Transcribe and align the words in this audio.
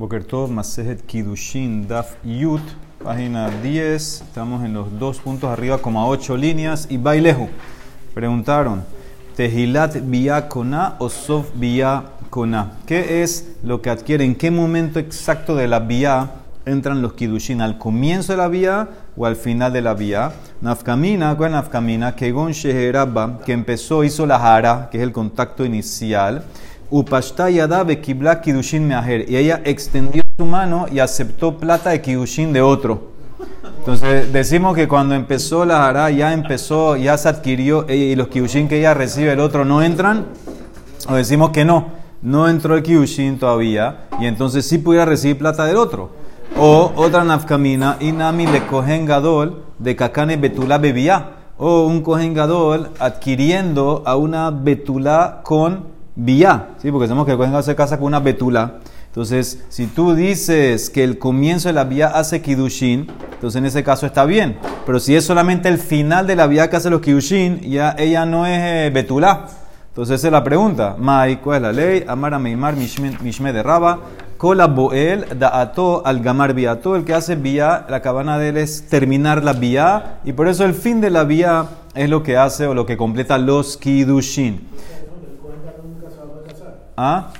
Boker 0.00 0.24
Tov, 0.24 0.50
Masejet 0.50 1.04
Kidushin, 1.04 1.86
Daf 1.86 2.14
Yut, 2.24 2.62
página 3.04 3.50
10. 3.50 4.22
Estamos 4.22 4.64
en 4.64 4.72
los 4.72 4.98
dos 4.98 5.18
puntos 5.18 5.50
arriba, 5.50 5.76
como 5.76 6.00
a 6.00 6.06
ocho 6.06 6.38
líneas. 6.38 6.86
Y 6.88 6.96
Bailehu. 6.96 7.50
Preguntaron: 8.14 8.82
¿Tehilat 9.36 9.96
Bia 10.08 10.48
Kona 10.48 10.96
o 11.00 11.10
Sof 11.10 11.50
Bia 11.54 12.02
Kona? 12.30 12.78
¿Qué 12.86 13.22
es 13.22 13.56
lo 13.62 13.82
que 13.82 13.90
adquiere? 13.90 14.24
¿En 14.24 14.36
qué 14.36 14.50
momento 14.50 14.98
exacto 14.98 15.54
de 15.54 15.68
la 15.68 15.80
Bia 15.80 16.30
entran 16.64 17.02
los 17.02 17.12
Kidushin? 17.12 17.60
¿Al 17.60 17.76
comienzo 17.76 18.32
de 18.32 18.38
la 18.38 18.48
Bia 18.48 18.88
o 19.18 19.26
al 19.26 19.36
final 19.36 19.70
de 19.70 19.82
la 19.82 19.92
Bia? 19.92 20.32
Nafkamina, 20.62 21.36
¿cuál 21.36 21.50
es 21.50 21.56
Nafkamina? 21.56 22.16
Kegon 22.16 22.52
Sheherabba, 22.52 23.40
que 23.44 23.52
empezó, 23.52 24.02
hizo 24.02 24.24
la 24.24 24.38
Jara, 24.38 24.88
que 24.90 24.96
es 24.96 25.02
el 25.02 25.12
contacto 25.12 25.62
inicial. 25.62 26.44
Upashta 26.90 27.50
Yadabe 27.50 28.00
Kibla 28.00 28.40
Kidushin 28.40 28.86
Meaher. 28.86 29.30
Y 29.30 29.36
ella 29.36 29.60
extendió 29.64 30.22
su 30.36 30.44
mano 30.44 30.86
y 30.90 30.98
aceptó 30.98 31.56
plata 31.56 31.90
de 31.90 32.00
Kidushin 32.00 32.52
de 32.52 32.62
otro. 32.62 33.10
Entonces 33.78 34.32
decimos 34.32 34.74
que 34.74 34.86
cuando 34.88 35.14
empezó 35.14 35.64
la 35.64 35.78
Jara, 35.78 36.10
ya 36.10 36.32
empezó, 36.32 36.96
ya 36.96 37.16
se 37.16 37.28
adquirió, 37.28 37.86
y 37.88 38.14
los 38.14 38.28
Kidushin 38.28 38.68
que 38.68 38.78
ella 38.78 38.92
recibe, 38.92 39.32
el 39.32 39.40
otro 39.40 39.64
no 39.64 39.82
entran. 39.82 40.26
O 41.08 41.14
decimos 41.14 41.50
que 41.50 41.64
no, 41.64 41.86
no 42.20 42.48
entró 42.48 42.76
el 42.76 42.82
Kidushin 42.82 43.38
todavía, 43.38 44.08
y 44.20 44.26
entonces 44.26 44.68
sí 44.68 44.78
pudiera 44.78 45.06
recibir 45.06 45.38
plata 45.38 45.64
del 45.64 45.76
otro. 45.76 46.10
O 46.58 46.92
otra 46.96 47.24
nafkamina, 47.24 47.96
Inami 48.00 48.46
le 48.46 48.66
cogen 48.66 49.06
gadol 49.06 49.64
de 49.78 49.96
Kakane 49.96 50.36
Betula 50.36 50.78
Bebía. 50.78 51.36
O 51.56 51.86
un 51.86 52.02
cogen 52.02 52.34
gadol 52.34 52.90
adquiriendo 52.98 54.02
a 54.06 54.16
una 54.16 54.50
Betula 54.50 55.40
con 55.42 55.84
Vía, 56.22 56.74
¿sí? 56.82 56.90
porque 56.90 57.06
sabemos 57.08 57.24
que 57.24 57.32
el 57.32 57.38
Kohen 57.38 57.62
se 57.62 57.74
casa 57.74 57.96
con 57.96 58.08
una 58.08 58.20
betula. 58.20 58.74
Entonces, 59.06 59.64
si 59.70 59.86
tú 59.86 60.14
dices 60.14 60.90
que 60.90 61.02
el 61.02 61.18
comienzo 61.18 61.68
de 61.68 61.72
la 61.72 61.84
vía 61.84 62.08
hace 62.08 62.42
Kidushin, 62.42 63.06
entonces 63.32 63.58
en 63.58 63.64
ese 63.64 63.82
caso 63.82 64.04
está 64.04 64.26
bien. 64.26 64.58
Pero 64.84 65.00
si 65.00 65.16
es 65.16 65.24
solamente 65.24 65.70
el 65.70 65.78
final 65.78 66.26
de 66.26 66.36
la 66.36 66.46
vía 66.46 66.68
que 66.68 66.76
hace 66.76 66.90
los 66.90 67.00
Kidushin, 67.00 67.60
ya 67.62 67.96
ella 67.98 68.26
no 68.26 68.46
es 68.46 68.60
eh, 68.60 68.90
betulá. 68.92 69.46
Entonces 69.88 70.20
esa 70.20 70.28
es 70.28 70.32
la 70.32 70.44
pregunta. 70.44 70.94
Mai, 70.98 71.40
¿cuál 71.40 71.56
es 71.56 71.62
la 71.62 71.72
ley? 71.72 72.04
Amara 72.06 72.38
Meimar 72.38 72.76
Mishme 72.76 73.52
de 73.52 73.62
Raba. 73.62 74.00
Kola 74.36 74.68
Boel 74.68 75.38
Da'ato 75.38 76.02
al 76.06 76.20
Gamar 76.20 76.54
Todo 76.80 76.96
El 76.96 77.04
que 77.04 77.12
hace 77.12 77.36
vía, 77.36 77.84
la 77.90 78.00
cabana 78.00 78.38
de 78.38 78.50
él 78.50 78.56
es 78.58 78.88
terminar 78.88 79.42
la 79.42 79.54
vía. 79.54 80.20
Y 80.24 80.34
por 80.34 80.48
eso 80.48 80.64
el 80.64 80.74
fin 80.74 81.00
de 81.00 81.10
la 81.10 81.24
vía 81.24 81.66
es 81.94 82.08
lo 82.08 82.22
que 82.22 82.36
hace 82.36 82.66
o 82.66 82.74
lo 82.74 82.86
que 82.86 82.96
completa 82.96 83.36
los 83.38 83.76
Kidushin. 83.76 84.68
¿Ah? 87.02 87.30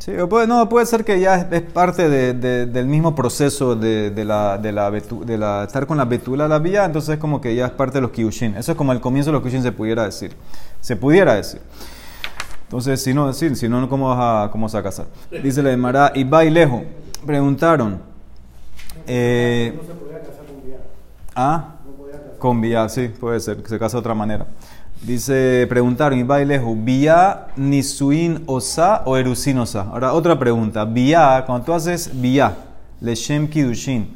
Sí, 0.00 0.12
puede, 0.28 0.48
no, 0.48 0.68
puede 0.68 0.86
ser 0.86 1.04
que 1.04 1.20
ya 1.20 1.36
es, 1.36 1.62
parte 1.62 2.08
del 2.08 2.86
mismo 2.86 3.14
proceso 3.14 3.76
de, 3.76 4.10
la, 4.24 4.58
de, 4.58 4.72
la, 4.72 4.90
de 4.90 5.38
la, 5.38 5.62
estar 5.62 5.86
con 5.86 5.98
la 5.98 6.04
betula 6.04 6.44
de 6.44 6.48
la 6.48 6.58
vía, 6.58 6.84
entonces 6.84 7.14
es 7.14 7.20
como 7.20 7.40
que 7.40 7.54
ya 7.54 7.66
es 7.66 7.72
parte 7.72 7.98
de 7.98 8.00
los 8.00 8.10
kiushin. 8.10 8.56
Eso 8.56 8.72
es 8.72 8.78
como 8.78 8.92
el 8.92 9.00
comienzo 9.00 9.30
de 9.30 9.34
los 9.34 9.42
kiushin 9.42 9.62
se 9.62 9.70
pudiera 9.70 10.04
decir. 10.04 10.34
Se 10.80 10.96
pudiera 10.96 11.34
decir. 11.34 11.60
Entonces, 12.64 13.00
si 13.00 13.14
no, 13.14 13.28
decir, 13.28 13.54
si 13.54 13.68
no, 13.68 13.88
¿cómo 13.88 14.08
vas 14.08 14.48
a, 14.48 14.50
cómo 14.50 14.64
vas 14.64 14.74
a 14.74 14.82
casar? 14.82 15.06
Dice 15.30 15.62
la 15.62 15.70
de 15.70 15.76
Mará, 15.76 16.10
y 16.16 16.24
va 16.24 16.44
y 16.44 16.50
lejos. 16.50 16.82
Preguntaron. 17.24 18.00
Eh, 19.06 19.74
no 19.76 19.82
se 19.86 19.94
podía 19.94 20.18
casar 20.18 20.44
con 20.44 20.64
vía. 20.64 20.78
¿Ah? 21.36 21.74
con 22.38 22.60
vía, 22.60 22.88
sí, 22.88 23.08
puede 23.08 23.40
ser, 23.40 23.62
que 23.62 23.68
se 23.68 23.78
casa 23.78 23.96
de 23.96 24.00
otra 24.00 24.14
manera. 24.14 24.46
Dice, 25.00 25.64
preguntaron, 25.68 26.18
y 26.18 26.24
baileju, 26.24 26.76
¿vía 26.82 27.46
nisuin 27.56 28.42
osa 28.46 29.02
o 29.06 29.16
erusin 29.16 29.58
osa? 29.58 29.82
Ahora, 29.82 30.12
otra 30.12 30.36
pregunta. 30.36 30.84
Vía, 30.84 31.44
cuando 31.46 31.66
tú 31.66 31.72
haces 31.72 32.10
vía, 32.20 32.56
leshem 33.00 33.46
kidushin, 33.46 34.08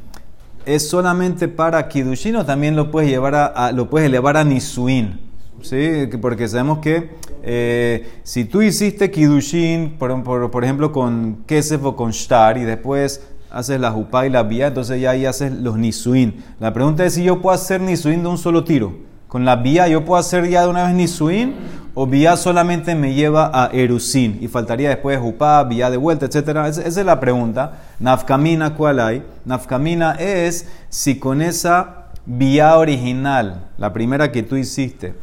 ¿es 0.65 0.89
solamente 0.89 1.47
para 1.47 1.87
kidushin 1.87 2.35
o 2.35 2.45
también 2.45 2.75
lo 2.75 2.91
puedes, 2.91 3.09
llevar 3.09 3.33
a, 3.33 3.71
lo 3.71 3.89
puedes 3.89 4.07
elevar 4.07 4.35
a 4.35 4.43
nisuin? 4.43 5.21
¿Sí? 5.61 6.09
Porque 6.21 6.49
sabemos 6.49 6.79
que 6.79 7.11
eh, 7.43 8.19
si 8.23 8.43
tú 8.43 8.61
hiciste 8.61 9.09
kidushin, 9.09 9.95
por, 9.97 10.51
por, 10.51 10.63
ejemplo, 10.65 10.91
con 10.91 11.43
kesef 11.45 11.81
o 11.85 11.95
con 11.95 12.11
shtar, 12.11 12.57
y 12.57 12.63
después 12.63 13.25
haces 13.49 13.79
la 13.79 13.91
jupa 13.91 14.27
y 14.27 14.29
la 14.29 14.43
vía, 14.43 14.67
entonces 14.67 14.99
ya 14.99 15.11
ahí 15.11 15.25
haces 15.25 15.53
los 15.53 15.77
nisuin. 15.77 16.43
La 16.59 16.73
pregunta 16.73 17.05
es 17.05 17.13
si 17.13 17.23
yo 17.23 17.41
puedo 17.41 17.55
hacer 17.55 17.79
nisuin 17.79 18.21
de 18.21 18.27
un 18.27 18.37
solo 18.37 18.65
tiro. 18.65 19.12
Con 19.33 19.45
la 19.45 19.55
vía 19.55 19.87
yo 19.87 20.05
puedo 20.05 20.19
hacer 20.19 20.47
ya 20.47 20.61
de 20.61 20.67
una 20.67 20.83
vez 20.83 20.93
Nisuin 20.93 21.55
o 21.95 22.05
vía 22.05 22.37
solamente 22.37 22.93
me 22.93 23.15
lleva 23.15 23.49
a 23.51 23.71
Erusin 23.73 24.37
y 24.41 24.47
faltaría 24.47 24.89
después 24.89 25.19
Jupá, 25.19 25.63
vía 25.63 25.89
de 25.89 25.97
vuelta, 25.97 26.27
etc. 26.27 26.49
Esa, 26.67 26.83
es 26.83 26.95
la 26.97 27.19
pregunta. 27.19 27.79
Nafkamina, 27.97 28.75
¿cuál 28.75 28.99
hay? 28.99 29.23
Nafkamina 29.43 30.11
es 30.19 30.69
si 30.89 31.17
con 31.17 31.41
esa 31.41 32.09
vía 32.27 32.77
original, 32.77 33.69
la 33.79 33.91
primera 33.91 34.31
que 34.31 34.43
tú 34.43 34.55
hiciste, 34.55 35.15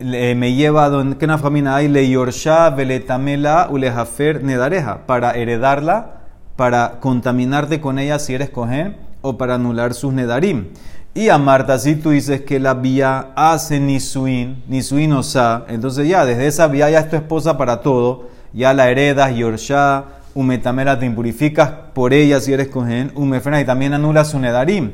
me 0.00 0.54
lleva 0.54 0.86
a 0.86 0.88
donde, 0.88 1.16
¿qué 1.16 1.28
nafkamina 1.28 1.76
hay? 1.76 1.86
Le 1.86 2.10
yorsha, 2.10 2.68
veletamela, 2.70 3.68
ulejafer, 3.70 4.42
nedareja, 4.42 5.06
para 5.06 5.36
heredarla, 5.36 6.14
para 6.56 6.98
contaminarte 6.98 7.80
con 7.80 8.00
ella 8.00 8.18
si 8.18 8.34
eres 8.34 8.50
cohen 8.50 8.96
o 9.22 9.38
para 9.38 9.54
anular 9.54 9.94
sus 9.94 10.12
nedarim. 10.12 10.70
Y 11.12 11.28
a 11.28 11.38
Marta, 11.38 11.76
si 11.78 11.96
tú 11.96 12.10
dices 12.10 12.42
que 12.42 12.60
la 12.60 12.74
vía 12.74 13.32
hace 13.34 13.80
Nisuin, 13.80 14.62
Nisuin 14.68 15.12
Osa, 15.12 15.64
entonces 15.66 16.08
ya 16.08 16.24
desde 16.24 16.46
esa 16.46 16.68
vía 16.68 16.88
ya 16.88 17.00
es 17.00 17.10
tu 17.10 17.16
esposa 17.16 17.58
para 17.58 17.80
todo, 17.80 18.28
ya 18.52 18.72
la 18.72 18.88
heredas, 18.90 19.34
Yorsha, 19.34 20.04
Umetamela 20.34 21.00
te 21.00 21.06
impurificas 21.06 21.68
por 21.92 22.12
ella 22.12 22.40
si 22.40 22.52
eres 22.52 22.68
cohen, 22.68 23.10
Umefrena 23.16 23.60
y 23.60 23.64
también 23.64 23.92
anula 23.92 24.24
su 24.24 24.38
Nedarim. 24.38 24.92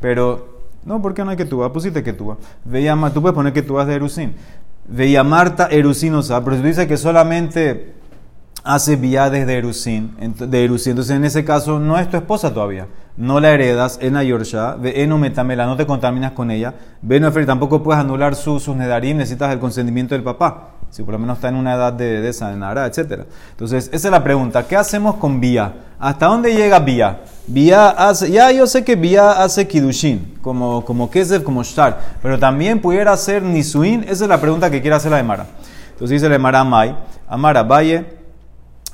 Pero, 0.00 0.60
no, 0.84 1.02
¿por 1.02 1.12
qué 1.12 1.24
no 1.24 1.30
hay 1.30 1.36
que 1.36 1.44
tú 1.44 1.68
Pusiste 1.72 2.04
que 2.04 2.12
tú 2.12 2.36
Veía, 2.64 2.96
tú 3.12 3.20
puedes 3.20 3.34
poner 3.34 3.52
que 3.52 3.62
tú 3.62 3.74
vas 3.74 3.88
de 3.88 3.96
Erusin. 3.96 4.34
Veía 4.86 5.24
Marta 5.24 5.66
Erusin 5.72 6.14
Osa, 6.14 6.42
pero 6.44 6.54
si 6.54 6.62
tú 6.62 6.68
dices 6.68 6.86
que 6.86 6.96
solamente 6.96 7.94
hace 8.62 8.94
vía 8.94 9.28
desde 9.28 9.58
Erusin, 9.58 10.14
de 10.38 10.64
Erusin, 10.64 10.90
entonces 10.90 11.16
en 11.16 11.24
ese 11.24 11.44
caso 11.44 11.80
no 11.80 11.98
es 11.98 12.08
tu 12.08 12.16
esposa 12.16 12.54
todavía 12.54 12.86
no 13.20 13.38
la 13.38 13.50
heredas, 13.50 13.98
en 14.00 14.16
Ayorsha, 14.16 14.76
ve 14.76 15.02
eno 15.02 15.18
metamela, 15.18 15.66
no 15.66 15.76
te 15.76 15.84
contaminas 15.84 16.32
con 16.32 16.50
ella, 16.50 16.72
no 17.02 17.32
tampoco 17.32 17.82
puedes 17.82 18.00
anular 18.00 18.34
sus 18.34 18.62
su 18.62 18.74
nedarim, 18.74 19.18
necesitas 19.18 19.52
el 19.52 19.58
consentimiento 19.58 20.14
del 20.14 20.24
papá, 20.24 20.70
si 20.88 21.02
por 21.02 21.12
lo 21.12 21.18
menos 21.18 21.36
está 21.36 21.50
en 21.50 21.56
una 21.56 21.74
edad 21.74 21.92
de, 21.92 22.22
de 22.22 22.32
sanara, 22.32 22.86
etc. 22.86 23.26
Entonces, 23.50 23.90
esa 23.92 24.08
es 24.08 24.10
la 24.10 24.24
pregunta, 24.24 24.66
¿qué 24.66 24.74
hacemos 24.74 25.16
con 25.16 25.38
vía? 25.38 25.74
¿Hasta 25.98 26.26
dónde 26.26 26.54
llega 26.54 26.78
vía? 26.78 27.20
Vía 27.46 27.90
hace, 27.90 28.30
ya 28.30 28.50
yo 28.52 28.66
sé 28.66 28.84
que 28.84 28.96
vía 28.96 29.32
hace 29.32 29.68
kidushin, 29.68 30.38
como, 30.40 30.82
como 30.86 31.10
kesef, 31.10 31.42
como 31.42 31.62
shtar, 31.62 32.00
pero 32.22 32.38
también 32.38 32.80
pudiera 32.80 33.12
hacer 33.12 33.42
nisuin, 33.42 34.02
esa 34.04 34.24
es 34.24 34.28
la 34.30 34.40
pregunta 34.40 34.70
que 34.70 34.80
quiere 34.80 34.96
hacer 34.96 35.10
la 35.10 35.18
de 35.18 35.24
Mara. 35.24 35.44
Entonces 35.92 36.22
dice 36.22 36.28
la 36.30 36.38
Mara 36.38 36.64
Mai, 36.64 36.96
Amara, 37.28 37.64
Valle, 37.64 38.18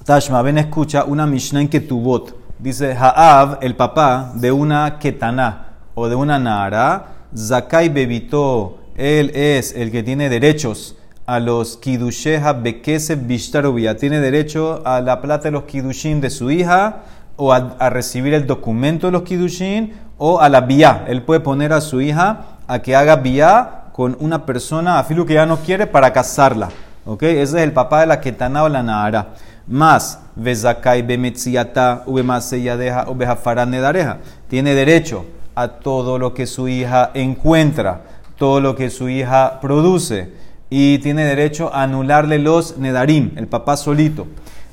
Tashma, 0.04 0.42
ven 0.42 0.58
escucha 0.58 1.04
una 1.04 1.28
Mishnah 1.28 1.60
en 1.60 1.68
Ketubot, 1.68 2.45
Dice 2.58 2.96
Haav, 2.98 3.58
el 3.60 3.76
papá 3.76 4.32
de 4.34 4.50
una 4.50 4.98
ketaná 4.98 5.74
o 5.94 6.08
de 6.08 6.14
una 6.14 6.38
nara, 6.38 7.08
Zakai 7.36 7.90
bebito, 7.90 8.78
él 8.96 9.30
es 9.34 9.74
el 9.76 9.90
que 9.90 10.02
tiene 10.02 10.30
derechos 10.30 10.96
a 11.26 11.38
los 11.38 11.76
kidusheha 11.76 12.54
bekese 12.54 13.16
bishtarubia, 13.16 13.98
tiene 13.98 14.20
derecho 14.20 14.80
a 14.86 15.02
la 15.02 15.20
plata 15.20 15.44
de 15.44 15.50
los 15.50 15.64
kidushin 15.64 16.22
de 16.22 16.30
su 16.30 16.50
hija 16.50 17.02
o 17.36 17.52
a, 17.52 17.90
recibir 17.90 18.32
el 18.32 18.46
documento 18.46 19.08
de 19.08 19.12
los 19.12 19.22
kidushin 19.22 19.92
o 20.16 20.40
a 20.40 20.48
la 20.48 20.62
vía. 20.62 21.04
Él 21.08 21.22
puede 21.24 21.40
poner 21.40 21.74
a 21.74 21.82
su 21.82 22.00
hija 22.00 22.56
a 22.66 22.78
que 22.78 22.96
haga 22.96 23.16
vía 23.16 23.82
con 23.92 24.16
una 24.18 24.46
persona, 24.46 24.98
a 24.98 25.04
filo 25.04 25.26
que 25.26 25.34
ya 25.34 25.44
no 25.44 25.58
quiere, 25.58 25.86
para 25.86 26.10
casarla. 26.10 26.70
¿Ok? 27.04 27.22
Ese 27.24 27.42
es 27.42 27.54
el 27.64 27.72
papá 27.72 28.00
de 28.00 28.06
la 28.06 28.20
ketaná 28.20 28.64
o 28.64 28.68
la 28.70 28.82
nara 28.82 29.34
más 29.66 30.20
vezakai 30.36 31.02
bemetziata 31.02 32.04
deja 32.06 33.06
o 33.08 33.66
nedareja. 33.66 34.18
Tiene 34.48 34.74
derecho 34.74 35.24
a 35.54 35.68
todo 35.68 36.18
lo 36.18 36.34
que 36.34 36.46
su 36.46 36.68
hija 36.68 37.10
encuentra, 37.14 38.02
todo 38.36 38.60
lo 38.60 38.76
que 38.76 38.90
su 38.90 39.08
hija 39.08 39.60
produce, 39.60 40.30
y 40.68 40.98
tiene 40.98 41.24
derecho 41.24 41.72
a 41.72 41.84
anularle 41.84 42.38
los 42.38 42.76
nedarim, 42.76 43.32
el 43.36 43.46
papá 43.46 43.76
solito. 43.76 44.26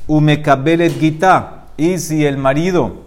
Umekabelet 0.08 1.00
gita, 1.00 1.66
y 1.78 1.98
si 2.00 2.26
el 2.26 2.38
marido 2.38 3.04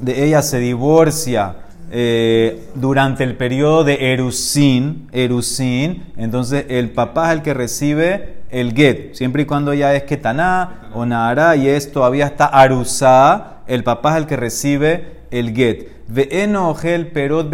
de 0.00 0.24
ella 0.24 0.42
se 0.42 0.58
divorcia, 0.58 1.56
eh, 1.92 2.68
durante 2.76 3.24
el 3.24 3.36
periodo 3.36 3.82
de 3.82 4.12
Erusin, 4.12 5.08
Erusin, 5.10 6.12
entonces 6.16 6.66
el 6.68 6.90
papá 6.90 7.30
es 7.30 7.38
el 7.38 7.42
que 7.42 7.52
recibe 7.52 8.39
el 8.50 8.74
get, 8.74 9.14
siempre 9.14 9.42
y 9.42 9.46
cuando 9.46 9.72
ya 9.74 9.94
es 9.94 10.04
Ketaná 10.04 10.90
o 10.94 11.06
Nahara 11.06 11.56
y 11.56 11.68
es 11.68 11.92
todavía 11.92 12.26
está 12.26 12.46
Arusá, 12.46 13.58
el 13.66 13.84
papá 13.84 14.12
es 14.12 14.16
el 14.18 14.26
que 14.26 14.36
recibe 14.36 15.20
el 15.30 15.54
get. 15.54 15.88
Perot 17.12 17.50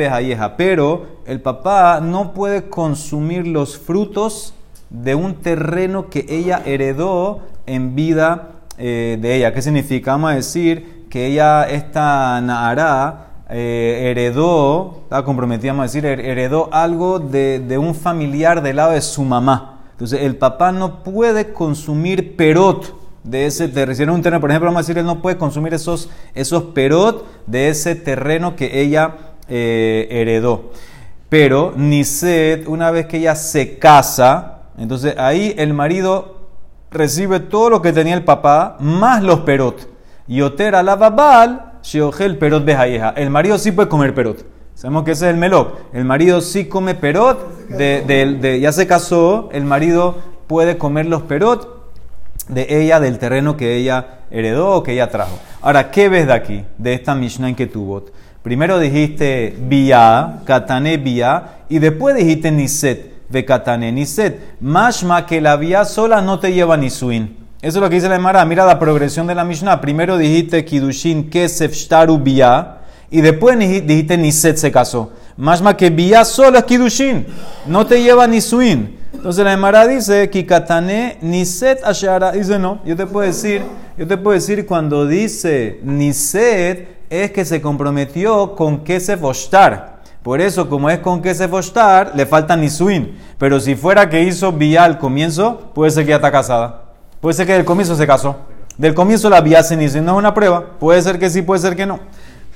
pero 0.56 1.06
el 1.26 1.40
papá 1.40 2.00
no 2.00 2.32
puede 2.32 2.68
consumir 2.68 3.46
los 3.46 3.78
frutos 3.78 4.54
de 4.90 5.14
un 5.14 5.34
terreno 5.34 6.08
que 6.08 6.24
ella 6.28 6.62
heredó 6.64 7.40
en 7.66 7.94
vida 7.94 8.52
eh, 8.78 9.18
de 9.20 9.36
ella. 9.36 9.52
¿Qué 9.52 9.60
significa? 9.60 10.12
Vamos 10.12 10.30
a 10.30 10.34
decir 10.36 11.06
que 11.10 11.26
ella, 11.26 11.64
esta 11.64 12.40
Nahara, 12.40 13.26
eh, 13.50 14.10
heredó, 14.10 15.00
estaba 15.04 15.24
comprometida, 15.24 15.72
vamos 15.72 15.84
a 15.84 15.86
decir, 15.86 16.06
heredó 16.06 16.68
algo 16.72 17.18
de, 17.18 17.60
de, 17.60 17.78
un 17.78 17.94
familiar 17.94 18.62
del 18.62 18.76
lado 18.76 18.92
de 18.92 19.00
su 19.00 19.22
mamá. 19.22 19.75
Entonces, 19.96 20.20
el 20.20 20.36
papá 20.36 20.72
no 20.72 21.02
puede 21.02 21.54
consumir 21.54 22.36
perot 22.36 22.94
de 23.24 23.46
ese 23.46 23.68
terreno. 23.68 24.12
un 24.12 24.20
terreno, 24.20 24.42
por 24.42 24.50
ejemplo, 24.50 24.68
vamos 24.68 24.80
a 24.80 24.82
decir, 24.82 24.98
él 24.98 25.06
no 25.06 25.22
puede 25.22 25.38
consumir 25.38 25.72
esos, 25.72 26.10
esos 26.34 26.64
perot 26.64 27.26
de 27.46 27.70
ese 27.70 27.94
terreno 27.94 28.56
que 28.56 28.82
ella 28.82 29.16
eh, 29.48 30.06
heredó. 30.10 30.70
Pero 31.30 31.72
Niset, 31.74 32.68
una 32.68 32.90
vez 32.90 33.06
que 33.06 33.16
ella 33.16 33.34
se 33.34 33.78
casa, 33.78 34.58
entonces 34.76 35.14
ahí 35.16 35.54
el 35.56 35.72
marido 35.72 36.36
recibe 36.90 37.40
todo 37.40 37.70
lo 37.70 37.80
que 37.82 37.94
tenía 37.94 38.14
el 38.14 38.24
papá, 38.24 38.76
más 38.80 39.22
los 39.22 39.40
perot. 39.40 39.88
Yoter 40.28 40.72
la 40.84 40.96
babal, 40.96 41.72
el 42.20 42.38
perot 42.38 42.64
bejayeja. 42.64 43.14
El 43.16 43.30
marido 43.30 43.56
sí 43.56 43.72
puede 43.72 43.88
comer 43.88 44.14
perot. 44.14 44.44
Sabemos 44.76 45.04
que 45.04 45.12
ese 45.12 45.24
es 45.24 45.32
el 45.32 45.38
melok. 45.38 45.78
El 45.94 46.04
marido 46.04 46.42
sí 46.42 46.66
come 46.66 46.94
perot, 46.94 47.70
ya 47.70 48.72
se 48.72 48.86
casó, 48.86 49.48
el 49.52 49.64
marido 49.64 50.16
puede 50.46 50.76
comer 50.76 51.06
los 51.06 51.22
perot 51.22 51.90
de 52.48 52.66
ella, 52.68 53.00
del 53.00 53.18
terreno 53.18 53.56
que 53.56 53.74
ella 53.74 54.18
heredó 54.30 54.72
o 54.72 54.82
que 54.82 54.92
ella 54.92 55.08
trajo. 55.08 55.38
Ahora, 55.62 55.90
¿qué 55.90 56.10
ves 56.10 56.26
de 56.26 56.34
aquí, 56.34 56.64
de 56.76 56.92
esta 56.92 57.14
Mishnah 57.14 57.48
en 57.48 57.54
que 57.54 57.66
tuvo? 57.66 58.04
Primero 58.42 58.78
dijiste 58.78 59.56
Bia, 59.58 60.40
Katane 60.44 60.98
Bia, 60.98 61.62
y 61.70 61.78
después 61.78 62.14
dijiste 62.14 62.50
Niset, 62.50 63.30
de 63.30 63.46
Katane 63.46 63.90
Niset. 63.90 64.60
Mashma 64.60 65.24
que 65.24 65.40
la 65.40 65.56
Bia 65.56 65.86
sola 65.86 66.20
no 66.20 66.38
te 66.38 66.52
lleva 66.52 66.76
ni 66.76 66.90
suin. 66.90 67.34
Eso 67.62 67.78
es 67.78 67.82
lo 67.82 67.88
que 67.88 67.94
dice 67.94 68.10
la 68.10 68.16
Emara. 68.16 68.44
Mira 68.44 68.66
la 68.66 68.78
progresión 68.78 69.26
de 69.26 69.34
la 69.34 69.42
Mishnah. 69.42 69.80
Primero 69.80 70.18
dijiste 70.18 70.66
Kidushin 70.66 71.30
Kesef 71.30 71.72
Shtaru 71.72 72.18
Bia, 72.18 72.82
y 73.10 73.20
después 73.20 73.58
dijiste 73.58 74.16
Niset 74.16 74.56
se 74.56 74.72
casó. 74.72 75.12
Mashma 75.36 75.76
que 75.76 75.90
Bia 75.90 76.24
solo 76.24 76.58
es 76.58 76.64
Kidushin, 76.64 77.26
no 77.66 77.86
te 77.86 78.02
lleva 78.02 78.26
ni 78.26 78.40
suin. 78.40 78.98
Entonces 79.12 79.44
la 79.44 79.52
Emara 79.52 79.86
dice, 79.86 80.30
Kikatane 80.30 81.18
Niset 81.20 81.84
Ashara. 81.84 82.32
Dice, 82.32 82.58
no, 82.58 82.80
yo 82.84 82.96
te 82.96 83.06
puedo 83.06 83.26
decir, 83.26 83.62
yo 83.96 84.06
te 84.06 84.16
puedo 84.16 84.34
decir 84.34 84.66
cuando 84.66 85.06
dice 85.06 85.80
Niset, 85.82 86.96
es 87.10 87.30
que 87.30 87.44
se 87.44 87.60
comprometió 87.60 88.54
con 88.54 88.84
que 88.84 89.00
se 89.00 89.16
fostar. 89.16 89.96
Por 90.22 90.40
eso, 90.40 90.68
como 90.68 90.90
es 90.90 90.98
con 90.98 91.22
que 91.22 91.34
se 91.34 91.46
fostar, 91.46 92.12
le 92.16 92.26
falta 92.26 92.56
nisuin. 92.56 93.16
Pero 93.38 93.60
si 93.60 93.76
fuera 93.76 94.10
que 94.10 94.24
hizo 94.24 94.50
vía 94.50 94.82
al 94.82 94.98
comienzo, 94.98 95.70
puede 95.72 95.92
ser 95.92 96.04
que 96.04 96.10
ya 96.10 96.16
está 96.16 96.32
casada. 96.32 96.82
Puede 97.20 97.34
ser 97.34 97.46
que 97.46 97.52
del 97.52 97.64
comienzo 97.64 97.94
se 97.94 98.08
casó. 98.08 98.34
Del 98.76 98.92
comienzo 98.92 99.30
la 99.30 99.40
vía 99.40 99.62
se 99.62 99.74
inició. 99.74 100.02
No 100.02 100.12
es 100.12 100.18
una 100.18 100.34
prueba. 100.34 100.64
Puede 100.80 101.00
ser 101.00 101.20
que 101.20 101.30
sí, 101.30 101.42
puede 101.42 101.60
ser 101.60 101.76
que 101.76 101.86
no. 101.86 102.00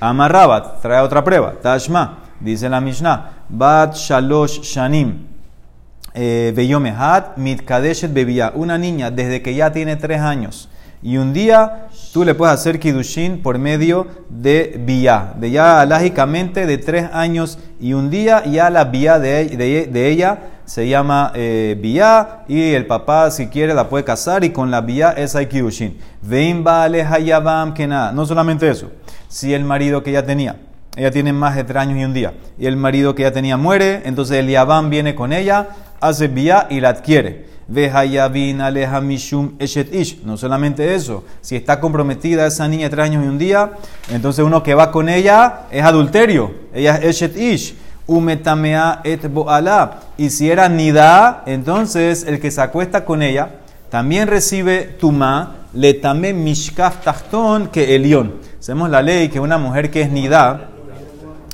Amarrabat, 0.01 0.81
trae 0.81 0.99
otra 0.99 1.23
prueba. 1.23 1.53
Tashma, 1.61 2.17
dice 2.39 2.67
la 2.67 2.81
Mishnah. 2.81 3.45
Bat 3.47 3.93
shalosh 3.93 4.61
shanim. 4.61 5.27
Beyomehat 6.13 7.37
eh, 7.37 7.39
mitkadeshet 7.39 8.11
bebía. 8.11 8.51
Una 8.55 8.77
niña 8.77 9.11
desde 9.11 9.41
que 9.41 9.53
ya 9.53 9.71
tiene 9.71 9.95
tres 9.95 10.19
años 10.19 10.67
y 11.03 11.17
un 11.17 11.33
día 11.33 11.87
tú 12.13 12.23
le 12.23 12.35
puedes 12.35 12.53
hacer 12.53 12.79
kidushin 12.79 13.41
por 13.41 13.57
medio 13.57 14.07
de 14.29 14.79
vía. 14.85 15.33
De 15.37 15.49
ya 15.49 15.85
lógicamente 15.85 16.65
de 16.65 16.77
tres 16.77 17.09
años 17.11 17.57
y 17.79 17.93
un 17.93 18.09
día, 18.09 18.43
ya 18.45 18.69
la 18.69 18.85
vía 18.85 19.17
de, 19.17 19.89
ella 19.93 20.39
se 20.65 20.87
llama 20.87 21.31
eh, 21.33 21.77
vía 21.81 22.43
y 22.47 22.73
el 22.73 22.85
papá 22.85 23.31
si 23.31 23.47
quiere 23.47 23.73
la 23.73 23.89
puede 23.89 24.03
casar 24.03 24.43
y 24.43 24.51
con 24.51 24.69
la 24.69 24.81
vía 24.81 25.11
es 25.11 25.35
hay 25.35 25.47
kidushin. 25.47 25.97
Vein 26.21 26.63
hayabam 26.67 27.73
que 27.73 27.87
nada. 27.87 28.11
No 28.11 28.25
solamente 28.25 28.69
eso, 28.69 28.91
si 29.31 29.53
el 29.53 29.63
marido 29.63 30.03
que 30.03 30.09
ella 30.09 30.25
tenía, 30.25 30.57
ella 30.97 31.09
tiene 31.09 31.31
más 31.31 31.55
de 31.55 31.63
tres 31.63 31.77
años 31.77 31.97
y 31.97 32.03
un 32.03 32.13
día, 32.13 32.33
y 32.59 32.65
el 32.65 32.75
marido 32.75 33.15
que 33.15 33.21
ella 33.23 33.31
tenía 33.31 33.55
muere, 33.55 34.01
entonces 34.03 34.37
el 34.37 34.49
yabam 34.49 34.89
viene 34.89 35.15
con 35.15 35.31
ella, 35.31 35.69
hace 36.01 36.27
vía 36.27 36.67
y 36.69 36.81
la 36.81 36.89
adquiere. 36.89 37.49
No 40.25 40.37
solamente 40.37 40.93
eso, 40.93 41.23
si 41.39 41.55
está 41.55 41.79
comprometida 41.79 42.45
esa 42.45 42.67
niña 42.67 42.83
de 42.83 42.89
tres 42.89 43.05
años 43.05 43.23
y 43.23 43.27
un 43.29 43.37
día, 43.37 43.71
entonces 44.09 44.43
uno 44.43 44.61
que 44.61 44.73
va 44.73 44.91
con 44.91 45.07
ella 45.07 45.61
es 45.71 45.81
adulterio. 45.81 46.51
Ella 46.73 46.97
es 46.97 47.21
Eshet 47.21 47.37
Ish. 47.37 47.75
Umetamea 48.07 48.99
et 49.05 49.31
Boala. 49.31 50.01
Y 50.17 50.31
si 50.31 50.51
era 50.51 50.67
Nida, 50.67 51.43
entonces 51.45 52.25
el 52.27 52.41
que 52.41 52.51
se 52.51 52.59
acuesta 52.59 53.05
con 53.05 53.21
ella 53.21 53.51
también 53.89 54.27
recibe 54.27 54.83
Tuma, 54.99 55.60
le 55.73 55.93
tame 55.93 56.33
Mishkaf 56.33 57.03
Tachton 57.03 57.67
que 57.67 57.95
Elión. 57.95 58.35
Sabemos 58.59 58.89
la 58.89 59.01
ley 59.01 59.29
que 59.29 59.39
una 59.39 59.57
mujer 59.57 59.89
que 59.89 60.01
es 60.01 60.11
Nida, 60.11 60.69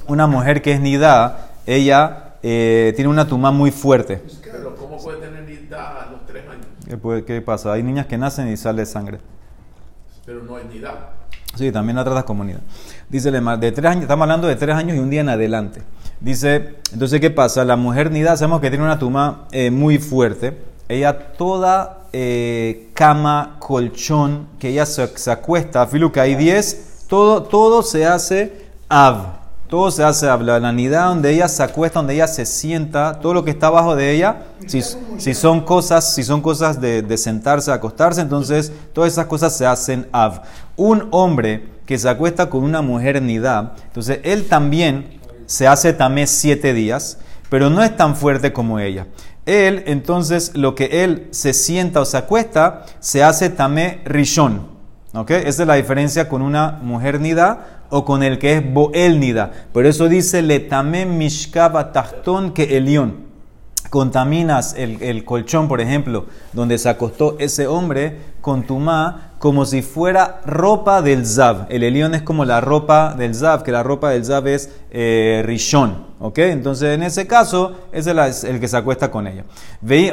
una 0.07 0.27
mujer 0.27 0.61
que 0.61 0.73
es 0.73 0.79
Nida, 0.79 1.51
ella 1.65 2.35
eh, 2.41 2.93
tiene 2.95 3.09
una 3.09 3.27
Tuma 3.27 3.51
muy 3.51 3.71
fuerte. 3.71 4.21
¿Qué, 7.25 7.41
pasa? 7.41 7.73
Hay 7.73 7.83
niñas 7.83 8.05
que 8.05 8.17
nacen 8.17 8.47
y 8.47 8.55
sale 8.55 8.85
sangre. 8.85 9.19
Pero 10.25 10.41
no 10.43 10.55
hay 10.55 10.63
nidad. 10.65 10.95
Sí, 11.55 11.71
también 11.71 11.97
la 11.97 12.03
tratas 12.03 12.23
como 12.23 12.43
nidad. 12.43 12.61
Dice 13.09 13.29
de 13.31 13.71
tres 13.71 13.91
años, 13.91 14.03
estamos 14.03 14.23
hablando 14.23 14.47
de 14.47 14.55
tres 14.55 14.75
años 14.75 14.95
y 14.95 14.99
un 14.99 15.09
día 15.09 15.21
en 15.21 15.29
adelante. 15.29 15.81
Dice, 16.21 16.75
entonces, 16.93 17.19
¿qué 17.19 17.29
pasa? 17.29 17.65
La 17.65 17.75
mujer 17.75 18.11
nidad, 18.11 18.37
sabemos 18.37 18.61
que 18.61 18.69
tiene 18.69 18.85
una 18.85 18.97
tuma 18.97 19.47
eh, 19.51 19.69
muy 19.69 19.97
fuerte. 19.97 20.57
Ella 20.87 21.33
toda 21.33 21.96
eh, 22.13 22.89
cama, 22.93 23.57
colchón, 23.59 24.47
que 24.59 24.69
ella 24.69 24.85
se, 24.85 25.31
acuesta, 25.31 25.85
filu 25.87 26.11
que 26.11 26.19
hay 26.19 26.35
diez, 26.35 27.05
todo, 27.07 27.43
todo 27.43 27.83
se 27.83 28.05
hace 28.05 28.67
av. 28.89 29.37
Todo 29.69 29.91
se 29.91 30.01
hace 30.01 30.29
hablar. 30.29 30.61
La 30.61 30.71
nidad 30.71 31.09
donde 31.09 31.29
ella 31.33 31.49
se 31.49 31.61
acuesta, 31.61 31.99
donde 31.99 32.13
ella 32.13 32.27
se 32.27 32.45
sienta, 32.45 33.19
todo 33.19 33.33
lo 33.33 33.43
que 33.43 33.51
está 33.51 33.67
abajo 33.67 33.97
de 33.97 34.13
ella, 34.13 34.45
si, 34.65 34.81
si 34.81 35.33
son 35.33 35.59
cosas, 35.61 36.13
si 36.13 36.23
son 36.23 36.41
cosas 36.41 36.79
de, 36.79 37.01
de, 37.01 37.17
sentarse, 37.17 37.69
acostarse, 37.71 38.21
entonces 38.21 38.71
todas 38.93 39.11
esas 39.11 39.25
cosas 39.25 39.57
se 39.57 39.65
hacen 39.65 40.07
av. 40.13 40.43
Un 40.77 41.09
hombre 41.11 41.67
que 41.85 41.97
se 41.97 42.07
acuesta 42.07 42.49
con 42.49 42.63
una 42.63 42.81
mujer 42.81 43.21
nidad, 43.21 43.73
entonces 43.87 44.19
él 44.23 44.47
también 44.47 45.19
se 45.47 45.67
hace 45.67 45.91
tamé 45.91 46.27
siete 46.27 46.73
días, 46.73 47.17
pero 47.49 47.69
no 47.69 47.83
es 47.83 47.95
tan 47.95 48.15
fuerte 48.15 48.53
como 48.53 48.79
ella. 48.79 49.07
Él, 49.47 49.83
entonces, 49.87 50.51
lo 50.55 50.75
que 50.75 51.03
él 51.03 51.27
se 51.31 51.53
sienta 51.53 52.01
o 52.01 52.05
se 52.05 52.17
acuesta, 52.17 52.85
se 52.99 53.23
hace 53.23 53.49
tamé 53.49 54.01
rishon. 54.05 54.67
¿Ok? 55.13 55.31
Esa 55.31 55.63
es 55.63 55.67
la 55.67 55.75
diferencia 55.75 56.29
con 56.29 56.41
una 56.41 56.79
mujer 56.83 57.19
nida 57.19 57.85
o 57.89 58.05
con 58.05 58.23
el 58.23 58.39
que 58.39 58.57
es 58.57 58.73
boel 58.73 59.19
nida. 59.19 59.51
Por 59.71 59.85
eso 59.85 60.09
dice 60.09 60.41
letame 60.41 61.05
mishkaba 61.05 61.91
tachton 61.91 62.51
que 62.51 62.77
elión. 62.77 63.26
Contaminas 63.89 64.75
el, 64.77 65.23
colchón, 65.23 65.67
por 65.67 65.81
ejemplo, 65.81 66.25
donde 66.53 66.77
se 66.77 66.89
acostó 66.89 67.37
ese 67.39 67.67
hombre 67.67 68.17
con 68.41 68.63
tumá 68.63 69.31
como 69.39 69.65
si 69.65 69.81
fuera 69.81 70.41
ropa 70.45 71.01
del 71.01 71.25
zav. 71.25 71.67
El 71.69 71.83
elión 71.83 72.15
es 72.15 72.21
como 72.21 72.43
la 72.43 72.59
ropa 72.59 73.13
del 73.13 73.35
zav, 73.35 73.63
que 73.63 73.71
la 73.71 73.83
ropa 73.83 74.09
del 74.09 74.25
zav 74.25 74.47
es 74.47 74.69
eh, 74.91 75.41
rishon. 75.45 76.07
¿Ok? 76.19 76.39
Entonces, 76.39 76.95
en 76.95 77.03
ese 77.03 77.27
caso, 77.27 77.75
ese 77.91 78.11
es 78.27 78.43
el 78.43 78.59
que 78.59 78.67
se 78.67 78.77
acuesta 78.77 79.11
con 79.11 79.27
ella. 79.27 79.45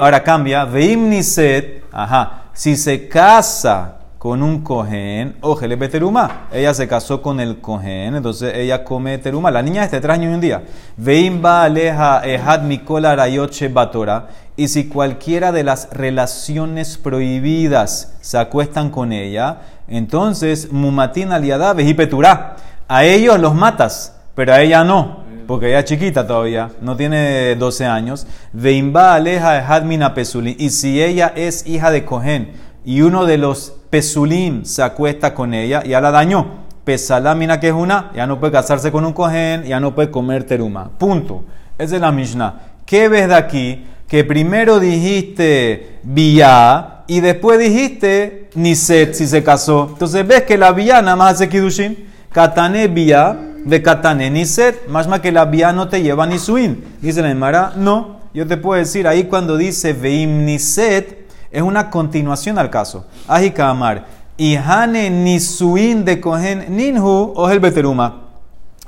ahora 0.00 0.23
cambia. 0.23 0.64
Veim 0.64 1.09
niset. 1.09 1.85
Ajá. 1.90 2.50
Si 2.52 2.76
se 2.76 3.09
casa 3.09 4.04
con 4.25 4.43
un 4.43 4.62
cohen, 4.62 5.37
ojele 5.43 5.76
teruma. 5.87 6.47
Ella 6.50 6.73
se 6.73 6.88
casó 6.88 7.21
con 7.21 7.40
el 7.40 7.61
cohen, 7.61 8.14
entonces 8.14 8.54
ella 8.57 8.83
come 8.83 9.19
teruma. 9.19 9.50
La 9.50 9.61
niña 9.61 9.85
este 9.85 10.00
tres 10.00 10.14
años 10.14 10.31
y 10.31 10.35
un 10.35 10.40
día. 10.40 10.62
Veimba 10.97 11.64
aleja 11.64 12.23
ehad 12.25 12.62
mikola 12.62 13.14
rayoche 13.14 13.69
batora. 13.69 14.28
Y 14.57 14.69
si 14.69 14.88
cualquiera 14.88 15.52
de 15.52 15.62
las 15.62 15.90
relaciones 15.93 16.97
prohibidas 16.97 18.14
se 18.23 18.38
acuestan 18.38 18.88
con 18.88 19.12
ella, 19.12 19.59
entonces 19.88 20.73
mumatin 20.73 21.31
aliada 21.31 21.75
vejipeturá. 21.75 22.57
A 22.88 23.04
ellos 23.04 23.38
los 23.38 23.54
matas, 23.54 24.16
pero 24.35 24.54
a 24.54 24.62
ella 24.62 24.85
no 24.85 25.23
porque 25.47 25.69
ella 25.69 25.81
es 25.81 25.85
chiquita 25.85 26.26
todavía, 26.26 26.71
no 26.81 26.97
tiene 26.97 27.57
12 27.57 27.85
años. 27.85 28.26
Veimba 28.54 29.16
aleja 29.16 29.59
ehad 29.59 29.83
mina 29.83 30.14
Y 30.16 30.71
si 30.71 31.02
ella 31.02 31.31
es 31.37 31.66
hija 31.66 31.90
de 31.90 32.07
Cohen 32.07 32.52
y 32.87 33.00
uno 33.00 33.25
de 33.25 33.38
los 33.38 33.75
Pesulim 33.95 34.65
se 34.65 34.83
acuesta 34.83 35.33
con 35.33 35.55
ella, 35.55 35.85
ya 35.85 36.01
la 36.01 36.11
dañó. 36.11 36.65
Pesalamina 36.83 37.61
que 37.61 37.69
es 37.69 37.73
una, 37.73 38.11
ya 38.13 38.27
no 38.27 38.41
puede 38.41 38.53
casarse 38.53 38.91
con 38.91 39.05
un 39.07 39.13
cohen, 39.13 39.63
ya 39.63 39.79
no 39.79 39.95
puede 39.95 40.11
comer 40.11 40.43
teruma. 40.43 40.91
Punto. 40.99 41.45
Esa 41.79 41.95
es 41.95 42.01
la 42.01 42.11
Mishnah. 42.11 42.55
¿Qué 42.85 43.09
ves 43.09 43.29
de 43.29 43.37
aquí? 43.37 43.85
Que 44.09 44.25
primero 44.25 44.81
dijiste 44.81 46.01
vía 46.03 47.05
y 47.07 47.21
después 47.21 47.61
dijiste 47.61 48.51
niset 48.57 49.15
si 49.15 49.29
se 49.29 49.45
casó. 49.45 49.91
Entonces 49.93 50.27
ves 50.27 50.43
que 50.43 50.59
la 50.59 50.73
vía 50.73 51.01
nada 51.01 51.15
más 51.15 51.35
hace 51.35 51.49
kidushin. 51.49 52.09
Katane 52.33 52.89
vía 52.89 53.39
de 53.65 53.81
katane 53.81 54.29
niset. 54.29 54.89
Más 54.89 55.07
más 55.07 55.21
que 55.21 55.31
la 55.31 55.45
vía 55.45 55.73
no 55.73 55.87
te 55.87 56.03
lleva 56.03 56.27
ni 56.27 56.41
suin. 56.41 56.83
Dice 57.01 57.23
la 57.23 57.31
Emara, 57.31 57.75
no. 57.77 58.19
Yo 58.35 58.45
te 58.45 58.57
puedo 58.57 58.77
decir 58.77 59.07
ahí 59.07 59.25
cuando 59.25 59.57
dice 59.57 59.93
veim 59.93 60.45
niset 60.45 61.24
es 61.55 61.63
una 61.63 61.89
continuación 61.89 62.59
al 62.59 62.69
caso. 62.69 63.07
Ajika 63.29 63.71
Amar, 63.71 64.07
y 64.37 64.57
Hane 64.57 65.09
Nisuin 65.09 66.05
de 66.05 66.21
Kohen 66.21 66.77
Ninhu 66.77 67.33
o 67.37 67.49
el 67.49 67.61
Beteruma. 67.61 68.23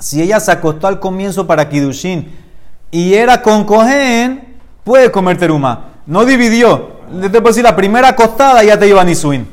Si 0.00 0.20
ella 0.20 0.40
se 0.40 0.50
acostó 0.50 0.88
al 0.88 0.98
comienzo 0.98 1.46
para 1.46 1.68
Kidushin 1.68 2.28
y 2.90 3.14
era 3.14 3.40
con 3.40 3.64
Kohen, 3.64 4.56
puede 4.82 5.12
comer 5.12 5.38
teruma. 5.38 5.92
No 6.06 6.24
dividió. 6.24 6.96
Después 7.10 7.54
decir 7.54 7.62
la 7.62 7.76
primera 7.76 8.08
acostada 8.08 8.64
ya 8.64 8.76
te 8.78 8.86
lleva 8.86 9.04
Nisuin. 9.04 9.46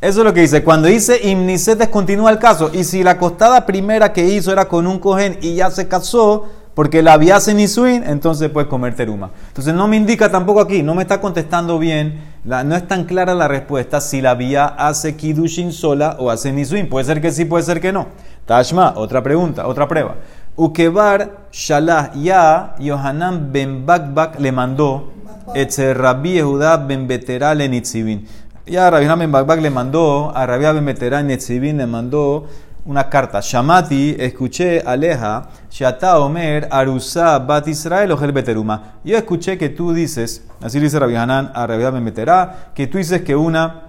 Eso 0.00 0.20
es 0.20 0.24
lo 0.24 0.32
que 0.32 0.42
dice. 0.42 0.62
Cuando 0.62 0.86
dice 0.86 1.28
Imnisetes 1.28 1.88
continúa 1.88 2.30
el 2.30 2.38
caso. 2.38 2.70
Y 2.72 2.84
si 2.84 3.02
la 3.02 3.12
acostada 3.12 3.66
primera 3.66 4.12
que 4.12 4.24
hizo 4.28 4.52
era 4.52 4.66
con 4.66 4.86
un 4.86 5.00
Kohen 5.00 5.38
y 5.42 5.56
ya 5.56 5.70
se 5.72 5.88
casó, 5.88 6.48
porque 6.74 7.02
la 7.02 7.12
había 7.14 7.38
Nisuin, 7.38 8.04
entonces 8.04 8.48
puede 8.50 8.68
comer 8.68 8.94
teruma. 8.94 9.30
Entonces 9.48 9.74
no 9.74 9.88
me 9.88 9.96
indica 9.96 10.30
tampoco 10.30 10.60
aquí, 10.60 10.82
no 10.82 10.94
me 10.94 11.02
está 11.02 11.20
contestando 11.20 11.78
bien, 11.78 12.31
no 12.44 12.74
es 12.74 12.88
tan 12.88 13.04
clara 13.04 13.34
la 13.34 13.46
respuesta 13.46 14.00
si 14.00 14.20
la 14.20 14.34
vía 14.34 14.66
hace 14.66 15.16
Kidushin 15.16 15.72
sola 15.72 16.16
o 16.18 16.30
hace 16.30 16.52
Nisuin. 16.52 16.88
Puede 16.88 17.04
ser 17.04 17.20
que 17.20 17.30
sí, 17.30 17.44
puede 17.44 17.62
ser 17.62 17.80
que 17.80 17.92
no. 17.92 18.08
Tashma, 18.46 18.94
otra 18.96 19.22
pregunta, 19.22 19.66
otra 19.66 19.86
prueba. 19.86 20.16
Ukebar 20.56 21.46
Shalah 21.52 22.12
ya 22.14 22.74
Yohanan 22.78 23.52
ben 23.52 23.86
Bakbak 23.86 24.38
le 24.38 24.52
mandó 24.52 25.12
Etzer 25.54 25.96
Rabbi 25.96 26.34
Yehuda 26.34 26.76
ben 26.76 27.06
Betera 27.06 27.54
le 27.54 27.68
Nitzibin. 27.68 28.26
Ya 28.66 28.90
Rabbi 28.90 29.06
ben 29.06 29.32
Bakbak 29.32 29.60
le 29.60 29.70
mandó, 29.70 30.32
a 30.34 30.44
Rabbi 30.44 30.64
ben 30.64 30.84
Betera 30.84 31.22
Nitzibin 31.22 31.78
le 31.78 31.86
mandó 31.86 32.46
una 32.84 33.08
carta. 33.08 33.40
Shamati, 33.40 34.16
escuché, 34.18 34.82
aleja, 34.84 35.48
Shata 35.70 36.18
Omer, 36.18 36.68
Arusa, 36.70 37.38
Bat 37.38 37.68
Israel, 37.68 38.12
Ojel 38.12 38.32
Beteruma. 38.32 38.94
Yo 39.04 39.16
escuché 39.16 39.56
que 39.56 39.68
tú 39.68 39.92
dices, 39.92 40.44
así 40.60 40.80
dice 40.80 40.98
Rabbi 40.98 41.14
Hanan 41.14 41.52
a 41.54 41.66
Rabbi 41.66 42.00
Meterá, 42.00 42.70
que 42.74 42.86
tú 42.86 42.98
dices 42.98 43.22
que 43.22 43.36
una 43.36 43.88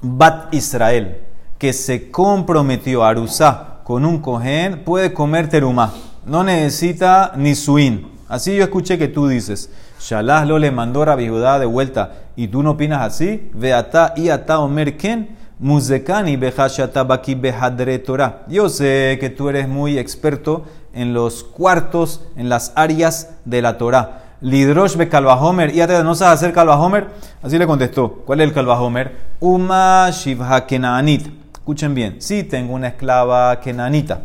Bat 0.00 0.52
Israel, 0.54 1.22
que 1.58 1.72
se 1.72 2.10
comprometió 2.10 3.04
a 3.04 3.10
Arusa 3.10 3.80
con 3.84 4.04
un 4.04 4.18
cohen, 4.18 4.84
puede 4.84 5.12
comer 5.12 5.48
teruma. 5.48 5.92
No 6.26 6.44
necesita 6.44 7.32
ni 7.36 7.54
suin. 7.54 8.06
Así 8.28 8.54
yo 8.54 8.62
escuché 8.62 8.98
que 8.98 9.08
tú 9.08 9.28
dices. 9.28 9.70
Shalah 10.00 10.44
lo 10.44 10.58
le 10.58 10.70
mandó 10.70 11.02
a 11.02 11.06
Rabbi 11.06 11.28
Judá 11.28 11.58
de 11.58 11.66
vuelta. 11.66 12.12
¿Y 12.36 12.48
tú 12.48 12.62
no 12.62 12.72
opinas 12.72 13.02
así? 13.02 13.50
Veata 13.54 14.12
y 14.14 14.28
ata 14.28 14.60
Omer 14.60 14.96
ken 14.96 15.37
Muzekani 15.60 16.36
baki 16.36 17.34
behadre 17.34 17.98
Torah. 17.98 18.42
Yo 18.48 18.68
sé 18.68 19.18
que 19.20 19.28
tú 19.28 19.48
eres 19.48 19.68
muy 19.68 19.98
experto 19.98 20.64
en 20.92 21.12
los 21.12 21.42
cuartos, 21.42 22.22
en 22.36 22.48
las 22.48 22.72
áreas 22.76 23.30
de 23.44 23.62
la 23.62 23.76
Torah. 23.76 24.22
Lidrosh 24.40 24.96
be 24.96 25.08
Kalvahomer. 25.08 25.74
¿Y 25.74 25.78
no 26.04 26.14
sabes 26.14 26.40
hacer 26.40 26.52
Kalvahomer? 26.52 27.08
Así 27.42 27.58
le 27.58 27.66
contestó. 27.66 28.22
¿Cuál 28.24 28.40
es 28.40 28.48
el 28.48 28.54
Kalvahomer? 28.54 29.16
Uma 29.40 30.08
Shivha 30.12 30.64
Kenaanit. 30.64 31.26
Escuchen 31.52 31.92
bien. 31.92 32.22
Sí, 32.22 32.44
tengo 32.44 32.74
una 32.74 32.88
esclava 32.88 33.60
Kenanita. 33.60 34.22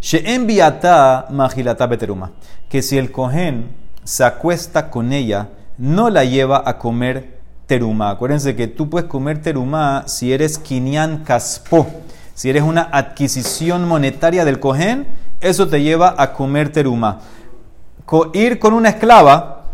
She'en 0.00 0.46
biata 0.46 1.26
magilata 1.30 1.86
beteruma. 1.86 2.32
Que 2.68 2.82
si 2.82 2.98
el 2.98 3.10
cohen 3.10 3.74
se 4.04 4.22
acuesta 4.22 4.90
con 4.90 5.12
ella, 5.14 5.48
no 5.78 6.10
la 6.10 6.24
lleva 6.24 6.62
a 6.64 6.78
comer 6.78 7.33
teruma. 7.66 8.10
Acuérdense 8.10 8.56
que 8.56 8.66
tú 8.66 8.90
puedes 8.90 9.08
comer 9.08 9.40
teruma 9.40 10.04
si 10.06 10.32
eres 10.32 10.58
quinian 10.58 11.24
caspo. 11.24 11.86
Si 12.34 12.50
eres 12.50 12.62
una 12.62 12.88
adquisición 12.90 13.86
monetaria 13.86 14.44
del 14.44 14.60
cohen, 14.60 15.06
eso 15.40 15.68
te 15.68 15.82
lleva 15.82 16.14
a 16.18 16.32
comer 16.32 16.70
teruma. 16.70 17.20
ir 18.32 18.58
con 18.58 18.74
una 18.74 18.88
esclava, 18.88 19.66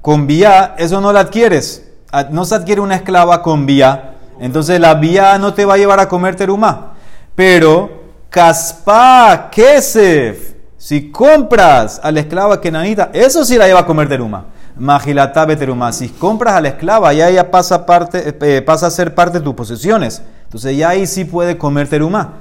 con 0.00 0.26
vía, 0.26 0.74
eso 0.78 1.00
no 1.00 1.12
la 1.12 1.20
adquieres. 1.20 1.86
No 2.30 2.44
se 2.44 2.54
adquiere 2.54 2.80
una 2.80 2.94
esclava 2.94 3.42
con 3.42 3.66
vía. 3.66 4.14
Entonces 4.40 4.80
la 4.80 4.94
vía 4.94 5.36
no 5.38 5.52
te 5.54 5.64
va 5.64 5.74
a 5.74 5.78
llevar 5.78 6.00
a 6.00 6.08
comer 6.08 6.36
teruma. 6.36 6.94
Pero, 7.34 7.90
caspa, 8.30 9.48
kesef, 9.50 10.54
si 10.76 11.10
compras 11.10 12.00
a 12.02 12.10
la 12.10 12.20
esclava 12.20 12.60
kenanita, 12.60 13.10
eso 13.12 13.44
sí 13.44 13.56
la 13.56 13.66
lleva 13.66 13.80
a 13.80 13.86
comer 13.86 14.08
teruma. 14.08 14.46
Magilata 14.78 15.44
beteruma. 15.44 15.92
Si 15.92 16.08
compras 16.08 16.54
a 16.54 16.60
la 16.60 16.68
esclava, 16.68 17.12
ya 17.12 17.28
ella 17.28 17.50
pasa, 17.50 17.84
parte, 17.84 18.34
eh, 18.40 18.62
pasa 18.62 18.86
a 18.86 18.90
ser 18.90 19.14
parte 19.14 19.38
de 19.38 19.44
tus 19.44 19.54
posesiones. 19.54 20.22
Entonces 20.44 20.76
ya 20.76 20.90
ahí 20.90 21.06
sí 21.06 21.24
puede 21.24 21.58
comer 21.58 21.88
teruma. 21.88 22.34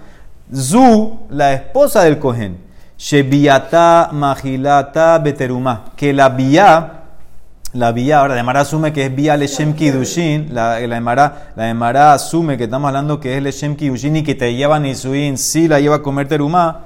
Zu, 0.53 1.19
la 1.29 1.53
esposa 1.53 2.03
del 2.03 2.19
cohen. 2.19 2.57
Shebiata 2.97 4.09
magilata 4.13 5.17
beteruma. 5.19 5.85
Que 5.95 6.13
la 6.13 6.29
vía, 6.29 7.03
la 7.73 7.91
vía, 7.91 8.19
ahora 8.19 8.35
la 8.35 8.41
Emara 8.41 8.61
asume 8.61 8.93
que 8.93 9.05
es 9.05 9.15
vía 9.15 9.35
leshem 9.35 9.73
kidushin. 9.73 10.53
La, 10.53 10.79
la, 10.79 10.97
Emara, 10.97 11.53
la 11.55 12.13
asume 12.13 12.57
que 12.57 12.65
estamos 12.65 12.87
hablando 12.87 13.19
que 13.19 13.35
es 13.35 13.43
leshem 13.43 13.75
kidushin 13.75 14.17
y 14.17 14.23
que 14.23 14.35
te 14.35 14.53
lleva 14.53 14.79
nisuin, 14.79 15.37
sí 15.37 15.67
la 15.67 15.79
lleva 15.79 15.97
a 15.97 16.01
comer 16.01 16.27
teruma. 16.27 16.81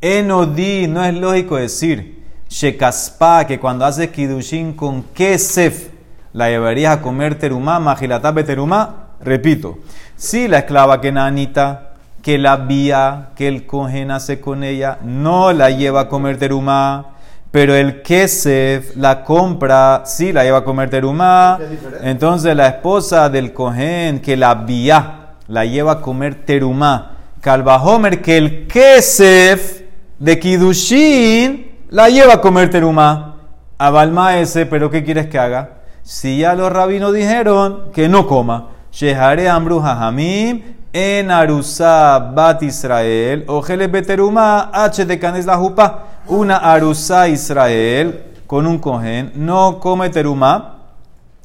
Enodi, 0.00 0.86
no 0.88 1.04
es 1.04 1.14
lógico 1.14 1.56
decir 1.56 2.15
Shekaspa, 2.56 3.46
que 3.46 3.60
cuando 3.60 3.84
haces 3.84 4.08
kidushin 4.08 4.72
con 4.72 5.02
kesef, 5.02 5.90
la 6.32 6.48
llevarías 6.48 6.96
a 6.96 7.02
comer 7.02 7.34
terumá, 7.34 7.78
majilatabe 7.78 8.44
terumá. 8.44 9.10
Repito, 9.20 9.76
si 10.16 10.48
la 10.48 10.60
esclava 10.60 11.02
que 11.02 11.12
nanita, 11.12 11.92
que 12.22 12.38
la 12.38 12.56
vía, 12.56 13.28
que 13.36 13.46
el 13.46 13.66
cohen 13.66 14.10
hace 14.10 14.40
con 14.40 14.64
ella, 14.64 14.96
no 15.02 15.52
la 15.52 15.68
lleva 15.68 16.00
a 16.00 16.08
comer 16.08 16.38
terumá, 16.38 17.10
pero 17.50 17.74
el 17.74 18.00
kesef 18.00 18.96
la 18.96 19.22
compra, 19.22 20.04
sí 20.06 20.32
la 20.32 20.42
lleva 20.42 20.58
a 20.58 20.64
comer 20.64 20.88
terumá, 20.88 21.58
entonces 22.02 22.56
la 22.56 22.68
esposa 22.68 23.28
del 23.28 23.52
cohen 23.52 24.20
que 24.20 24.34
la 24.34 24.54
vía, 24.54 25.34
la 25.48 25.66
lleva 25.66 25.92
a 25.92 26.00
comer 26.00 26.46
terumá. 26.46 27.16
Calvajomer, 27.42 28.22
que 28.22 28.38
el 28.38 28.66
kesef 28.66 29.82
de 30.18 30.38
kidushin 30.38 31.65
la 31.90 32.08
lleva 32.08 32.34
a 32.34 32.40
comer 32.40 32.70
teruma. 32.70 33.32
A 33.78 33.90
Balma 33.90 34.38
ese, 34.38 34.64
pero 34.64 34.90
¿qué 34.90 35.04
quieres 35.04 35.26
que 35.26 35.38
haga? 35.38 35.82
Si 36.02 36.38
ya 36.38 36.54
los 36.54 36.72
rabinos 36.72 37.12
dijeron 37.12 37.90
que 37.92 38.08
no 38.08 38.26
coma. 38.26 38.68
Shehare 38.90 39.50
Ambru 39.50 39.80
Hamim 39.80 40.62
en 40.92 41.30
Arusa 41.30 42.18
Bat 42.34 42.62
Israel, 42.62 43.44
Ojele 43.48 43.86
Beteruma, 43.88 44.70
H 44.72 45.04
de 45.04 45.18
Canes 45.18 45.44
la 45.44 45.58
Jupa, 45.58 46.04
una 46.28 46.56
Arusa 46.56 47.28
Israel 47.28 48.22
con 48.46 48.66
un 48.66 48.78
cohen, 48.78 49.32
no 49.34 49.78
come 49.78 50.08
teruma 50.08 50.76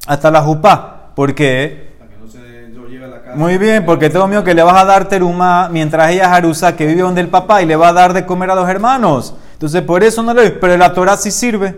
hasta 0.06 0.30
la 0.30 0.40
Jupa. 0.40 1.10
¿Por 1.14 1.34
qué? 1.34 1.92
Muy 3.34 3.58
bien, 3.58 3.84
porque 3.84 4.08
tengo 4.08 4.26
miedo 4.26 4.44
que 4.44 4.54
le 4.54 4.62
vas 4.62 4.80
a 4.80 4.84
dar 4.84 5.08
teruma 5.08 5.68
mientras 5.70 6.10
ella 6.10 6.22
es 6.24 6.28
Arusa 6.28 6.76
que 6.76 6.86
vive 6.86 7.02
donde 7.02 7.20
el 7.20 7.28
papá 7.28 7.62
y 7.62 7.66
le 7.66 7.76
va 7.76 7.88
a 7.88 7.92
dar 7.92 8.12
de 8.14 8.24
comer 8.24 8.50
a 8.50 8.54
los 8.54 8.68
hermanos. 8.68 9.34
Entonces, 9.62 9.82
por 9.82 10.02
eso 10.02 10.24
no 10.24 10.34
lo 10.34 10.42
doy, 10.42 10.54
pero 10.60 10.76
la 10.76 10.92
Torah 10.92 11.16
sí 11.16 11.30
sirve. 11.30 11.76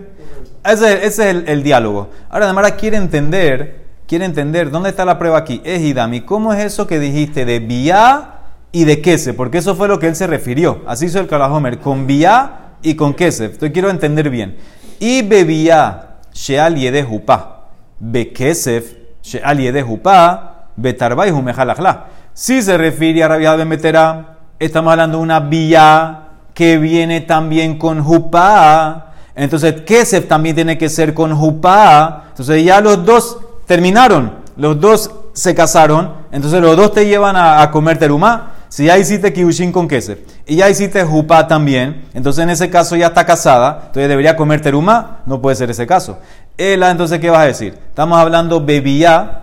Ese, 0.63 1.05
es 1.05 1.19
el, 1.19 1.61
diálogo. 1.61 2.09
Ahora, 2.31 2.47
Damara 2.47 2.71
quiere 2.71 2.97
entender, 2.97 3.85
quiere 4.07 4.25
entender, 4.25 4.71
¿dónde 4.71 4.89
está 4.89 5.05
la 5.05 5.19
prueba 5.19 5.37
aquí? 5.37 5.61
Es 5.63 5.81
Idami, 5.81 6.21
¿cómo 6.21 6.51
es 6.51 6.65
eso 6.65 6.87
que 6.87 6.97
dijiste 6.97 7.45
de 7.45 7.59
Bia 7.59 8.39
y 8.71 8.85
de 8.85 9.01
Kese? 9.01 9.35
Porque 9.35 9.59
eso 9.59 9.75
fue 9.75 9.87
lo 9.87 9.99
que 9.99 10.07
él 10.07 10.15
se 10.15 10.25
refirió. 10.25 10.81
Así 10.87 11.05
hizo 11.05 11.19
el 11.19 11.27
Kalahomer, 11.27 11.77
con 11.77 12.07
Bia 12.07 12.53
y 12.81 12.95
con 12.95 13.13
Kese. 13.13 13.45
Entonces, 13.45 13.71
quiero 13.71 13.91
entender 13.91 14.31
bien. 14.31 14.57
Y 14.97 15.21
bebía 15.21 16.15
Sheal 16.33 16.77
Yede 16.77 17.03
Jupa. 17.03 17.67
Be 17.99 18.33
Kesef, 18.33 18.95
Sheal 19.21 19.59
Yede 19.59 19.83
Jumejalajla. 19.83 22.05
Si 22.33 22.63
se 22.63 22.79
refiere 22.79 23.23
a 23.23 23.27
Rabia 23.27 23.55
Ben 23.55 23.69
Betera, 23.69 24.39
estamos 24.57 24.91
hablando 24.91 25.19
de 25.19 25.23
una 25.23 25.39
Bia 25.39 26.24
que 26.55 26.77
viene 26.77 27.21
también 27.21 27.77
con 27.77 28.01
Jupá. 28.01 29.11
Entonces, 29.35 29.81
Kesef 29.81 30.27
también 30.27 30.55
tiene 30.55 30.77
que 30.77 30.87
ser 30.87 31.13
con 31.13 31.35
Jupá. 31.35 32.27
Entonces, 32.29 32.63
ya 32.63 32.79
los 32.79 33.05
dos 33.05 33.37
terminaron. 33.67 34.33
Los 34.55 34.79
dos 34.79 35.11
se 35.33 35.53
casaron. 35.53 36.13
Entonces, 36.31 36.61
los 36.61 36.77
dos 36.77 36.93
te 36.93 37.05
llevan 37.05 37.35
a, 37.35 37.69
comer 37.69 37.99
terumá. 37.99 38.53
Si 38.69 38.85
ya 38.85 38.97
hiciste 38.97 39.33
Kiushin 39.33 39.71
con 39.71 39.87
Kesef 39.87 40.19
y 40.47 40.55
ya 40.55 40.69
hiciste 40.69 41.03
Jupá 41.03 41.47
también, 41.47 42.05
entonces 42.13 42.43
en 42.43 42.49
ese 42.49 42.69
caso 42.69 42.95
ya 42.95 43.07
está 43.07 43.25
casada. 43.25 43.83
Entonces, 43.87 44.07
debería 44.07 44.37
comer 44.37 44.61
terumá. 44.61 45.19
No 45.25 45.41
puede 45.41 45.57
ser 45.57 45.69
ese 45.69 45.85
caso. 45.85 46.19
Ela, 46.57 46.89
entonces, 46.89 47.19
¿qué 47.19 47.29
vas 47.29 47.41
a 47.41 47.47
decir? 47.47 47.77
Estamos 47.89 48.17
hablando 48.17 48.63
bebía, 48.63 49.41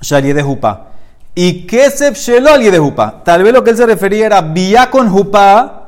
Shali 0.00 0.32
de 0.32 0.42
Jupá. 0.42 0.86
Y 1.34 1.66
Kesef 1.66 2.16
Shelol 2.16 2.62
de 2.62 2.78
Jupá. 2.78 3.22
Tal 3.22 3.42
vez 3.42 3.52
lo 3.52 3.62
que 3.62 3.70
él 3.70 3.76
se 3.76 3.84
refería 3.84 4.24
era 4.24 4.40
vía 4.40 4.90
con 4.90 5.10
Jupá 5.10 5.79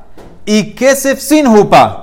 y 0.44 0.74
kesef 0.74 1.20
sin 1.20 1.46
jupa. 1.46 1.98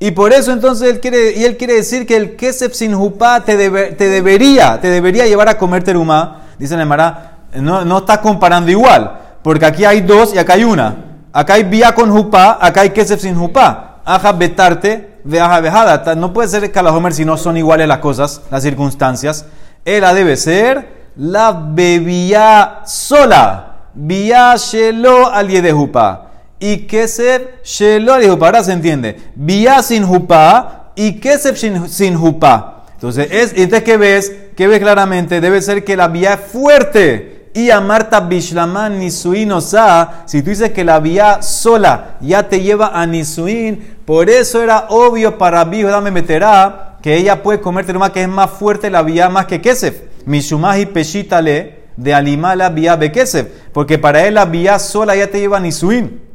Y 0.00 0.12
por 0.12 0.32
eso 0.32 0.52
entonces 0.52 0.88
él 0.88 1.00
quiere, 1.00 1.32
y 1.36 1.44
él 1.44 1.56
quiere 1.56 1.74
decir 1.74 2.06
que 2.06 2.16
el 2.16 2.36
kesef 2.36 2.72
sin 2.72 2.94
jupa 2.94 3.40
te, 3.40 3.56
te, 3.92 4.08
debería, 4.08 4.80
te 4.80 4.88
debería 4.88 5.26
llevar 5.26 5.48
a 5.48 5.58
comer 5.58 5.82
teruma. 5.82 6.42
Dice 6.58 6.76
Nemara, 6.76 7.38
no, 7.54 7.84
no 7.84 7.98
está 7.98 8.20
comparando 8.20 8.70
igual, 8.70 9.18
porque 9.42 9.66
aquí 9.66 9.84
hay 9.84 10.00
dos 10.00 10.34
y 10.34 10.38
acá 10.38 10.54
hay 10.54 10.64
una. 10.64 11.04
Acá 11.32 11.54
hay 11.54 11.64
vía 11.64 11.94
con 11.94 12.10
jupa, 12.10 12.58
acá 12.60 12.82
hay 12.82 12.90
kesef 12.90 13.20
sin 13.20 13.36
jupa. 13.36 14.00
Aja 14.04 14.32
betarte, 14.32 15.20
veaja 15.24 15.60
vejada. 15.60 16.14
No 16.14 16.32
puede 16.32 16.48
ser 16.48 16.70
calajomer 16.72 17.12
si 17.12 17.24
no 17.24 17.36
son 17.36 17.56
iguales 17.56 17.88
las 17.88 17.98
cosas, 17.98 18.42
las 18.50 18.62
circunstancias. 18.62 19.46
Ella 19.84 20.14
debe 20.14 20.36
ser 20.36 21.10
la 21.16 21.52
bebía 21.52 22.80
sola 22.86 23.68
Bia 24.00 24.54
shelo 24.56 25.28
al 25.28 25.48
yedehupa. 25.48 26.27
Y 26.60 26.86
kesef 26.86 27.62
shelo 27.64 28.14
al 28.14 28.22
yedehupa. 28.22 28.46
Ahora 28.46 28.64
se 28.64 28.72
entiende. 28.72 29.16
Bia 29.34 29.82
sin 29.82 30.04
jupa 30.04 30.92
y 30.96 31.20
kesef 31.20 31.56
sin, 31.56 32.16
jupa. 32.16 32.84
Entonces, 32.94 33.28
es, 33.30 33.52
entonces, 33.54 33.84
¿qué 33.84 33.96
ves? 33.96 34.32
¿Qué 34.56 34.66
ves 34.66 34.80
claramente? 34.80 35.40
Debe 35.40 35.62
ser 35.62 35.84
que 35.84 35.96
la 35.96 36.08
vía 36.08 36.34
es 36.34 36.40
fuerte. 36.40 37.50
Y 37.54 37.70
a 37.70 37.80
Marta 37.80 38.20
Bishlaman 38.20 38.98
Nisuin 38.98 39.52
Osa, 39.52 40.22
si 40.26 40.42
tú 40.42 40.50
dices 40.50 40.72
que 40.72 40.84
la 40.84 41.00
vía 41.00 41.42
sola 41.42 42.16
ya 42.20 42.48
te 42.48 42.60
lleva 42.60 43.00
a 43.00 43.06
Nisuin, 43.06 43.96
por 44.04 44.28
eso 44.28 44.62
era 44.62 44.86
obvio 44.90 45.38
para 45.38 45.64
Bijo, 45.64 45.88
dame 45.88 46.10
meterá, 46.10 46.98
que 47.02 47.16
ella 47.16 47.42
puede 47.42 47.60
comer 47.60 47.86
teruma 47.86 48.12
que 48.12 48.22
es 48.22 48.28
más 48.28 48.50
fuerte 48.50 48.90
la 48.90 49.02
vía 49.02 49.28
más 49.28 49.46
que 49.46 49.60
Kesef. 49.60 50.02
Mishumahi 50.26 50.86
Peshitale 50.86 51.78
de 51.96 52.14
Alimala 52.14 52.68
vía 52.70 52.96
Bekesef. 52.96 53.46
Porque 53.72 53.98
para 53.98 54.26
él 54.26 54.34
la 54.34 54.44
vía 54.44 54.78
sola 54.78 55.16
ya 55.16 55.28
te 55.28 55.40
lleva 55.40 55.56
a 55.56 55.60
Nisuin. 55.60 56.27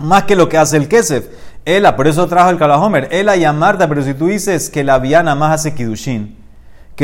Más 0.00 0.24
que 0.24 0.36
lo 0.36 0.48
que 0.48 0.58
hace 0.58 0.76
el 0.76 0.88
Kesef. 0.88 1.26
Ela, 1.64 1.96
por 1.96 2.06
eso 2.06 2.26
trajo 2.26 2.50
el 2.50 2.58
Kalahomer. 2.58 3.08
Ela 3.10 3.36
y 3.36 3.44
a 3.44 3.52
Marta, 3.52 3.88
pero 3.88 4.02
si 4.02 4.14
tú 4.14 4.26
dices 4.26 4.70
que 4.70 4.84
la 4.84 4.98
vía 4.98 5.22
nada 5.22 5.36
más 5.36 5.54
hace 5.54 5.74
Kidushin, 5.74 6.44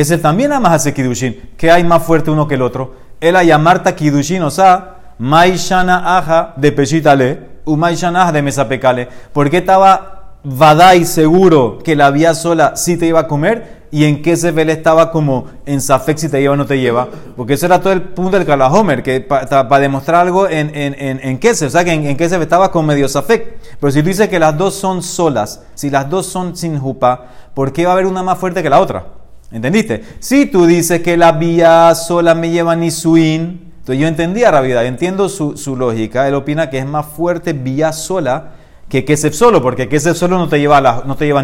ese 0.01 0.19
también 0.19 0.51
más 0.51 0.73
hace 0.73 0.95
Kidushin, 0.95 1.51
que 1.57 1.71
hay 1.71 1.85
más 1.85 2.03
fuerte 2.03 2.31
uno 2.31 2.49
que 2.49 2.55
el 2.55 2.63
otro. 2.63 2.95
Ela 3.21 3.45
y 3.45 3.51
a 3.51 3.59
Marta 3.59 3.95
Kidushin, 3.95 4.43
o 4.43 4.51
sea, 4.51 4.97
Maishana 5.19 6.17
Aja 6.17 6.55
de 6.57 6.73
Peshitale, 6.73 7.51
Umaishana 7.65 8.23
Aja 8.23 8.33
de 8.33 8.43
Mesapekale. 8.43 9.09
¿Por 9.33 9.51
qué 9.51 9.59
estaba 9.59 10.37
Vadai 10.43 11.05
seguro 11.05 11.79
que 11.85 11.97
la 11.97 12.11
vía 12.11 12.35
sola 12.35 12.77
sí 12.77 12.97
te 12.97 13.07
iba 13.07 13.21
a 13.21 13.27
comer? 13.29 13.80
Y 13.93 14.05
en 14.05 14.23
qué 14.23 14.37
se 14.37 14.49
él 14.49 14.71
estaba 14.71 15.11
como 15.11 15.47
en 15.67 15.81
Safek 15.81 16.17
si 16.17 16.29
te 16.29 16.41
lleva 16.41 16.55
o 16.55 16.57
no 16.57 16.67
te 16.67 16.79
lleva. 16.79 17.09
Porque 17.37 17.55
eso 17.55 17.67
era 17.67 17.81
todo 17.81 17.93
el 17.93 18.03
punto 18.03 18.37
del 18.37 18.47
Kalahomer, 18.47 19.03
que 19.03 19.21
para 19.21 19.81
demostrar 19.81 20.23
algo 20.23 20.49
en, 20.49 20.75
en, 20.75 20.95
en, 20.99 21.21
en 21.23 21.39
Kesef, 21.39 21.69
o 21.69 21.71
sea 21.71 21.85
que 21.85 21.93
en, 21.93 22.07
en 22.07 22.17
Kesef 22.17 22.41
estaba 22.41 22.71
con 22.71 22.87
medio 22.87 23.09
Safek. 23.09 23.59
Pero 23.81 23.91
si 23.91 24.03
tú 24.03 24.09
dices 24.09 24.29
que 24.29 24.39
las 24.39 24.57
dos 24.57 24.75
son 24.75 25.03
solas, 25.03 25.63
si 25.75 25.91
las 25.91 26.09
dos 26.09 26.27
son 26.27 26.57
sin 26.57 26.79
jupa, 26.79 27.27
¿por 27.55 27.73
qué 27.73 27.85
va 27.85 27.91
a 27.91 27.95
haber 27.95 28.07
una 28.07 28.23
más 28.23 28.39
fuerte 28.39 28.63
que 28.63 28.71
la 28.71 28.81
otra? 28.81 29.07
¿Entendiste? 29.51 30.05
Si 30.21 30.47
tú 30.47 30.67
dices 30.67 31.03
que 31.03 31.17
la 31.17 31.33
vía 31.33 31.93
sola 31.97 32.37
me 32.37 32.51
lleva 32.51 32.77
Nisuin, 32.77 33.73
entonces 33.79 34.01
yo 34.01 34.07
entendía 34.07 34.53
la 34.53 34.61
vida, 34.61 34.85
entiendo 34.85 35.29
su, 35.29 35.57
su, 35.57 35.75
lógica. 35.75 36.29
Él 36.29 36.35
opina 36.35 36.71
que 36.71 36.79
es 36.79 36.87
más 36.87 37.07
fuerte 37.07 37.55
vía 37.55 37.93
sola 37.93 38.53
que 38.89 39.05
Kesef 39.05 39.35
solo, 39.35 39.61
porque 39.61 39.89
Kesef 39.89 40.17
solo 40.17 40.39
no 40.39 40.49
te 40.49 40.61
lleva, 40.61 40.81
la, 40.81 41.03
no 41.05 41.17
te 41.17 41.25
lleva 41.27 41.43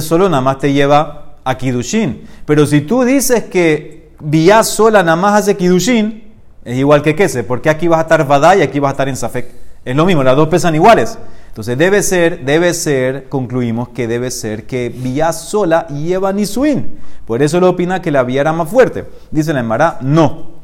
solo 0.00 0.28
nada 0.28 0.40
más 0.40 0.58
te 0.58 0.72
lleva 0.72 1.25
a 1.46 1.56
Kidushin. 1.56 2.26
Pero 2.44 2.66
si 2.66 2.80
tú 2.80 3.04
dices 3.04 3.44
que 3.44 4.10
vía 4.18 4.64
sola 4.64 5.04
nada 5.04 5.16
más 5.16 5.40
hace 5.40 5.56
Kidushin, 5.56 6.24
es 6.64 6.76
igual 6.76 7.02
que 7.02 7.14
Kese, 7.14 7.44
porque 7.44 7.70
aquí 7.70 7.86
vas 7.86 8.00
a 8.00 8.02
estar 8.02 8.26
Vadá 8.26 8.56
y 8.56 8.62
aquí 8.62 8.80
vas 8.80 8.90
a 8.90 8.92
estar 8.92 9.08
en 9.08 9.16
Safek. 9.16 9.46
Es 9.84 9.94
lo 9.94 10.04
mismo, 10.04 10.24
las 10.24 10.34
dos 10.34 10.48
pesan 10.48 10.74
iguales. 10.74 11.16
Entonces 11.46 11.78
debe 11.78 12.02
ser, 12.02 12.44
debe 12.44 12.74
ser, 12.74 13.28
concluimos 13.28 13.90
que 13.90 14.08
debe 14.08 14.32
ser 14.32 14.66
que 14.66 14.88
vía 14.88 15.32
sola 15.32 15.86
lleva 15.86 16.32
Nisuin. 16.32 16.98
Por 17.24 17.40
eso 17.40 17.60
lo 17.60 17.70
opina 17.70 18.02
que 18.02 18.10
la 18.10 18.24
vía 18.24 18.40
era 18.40 18.52
más 18.52 18.68
fuerte. 18.68 19.04
Dice 19.30 19.54
la 19.54 19.60
Emara, 19.60 19.98
no. 20.00 20.56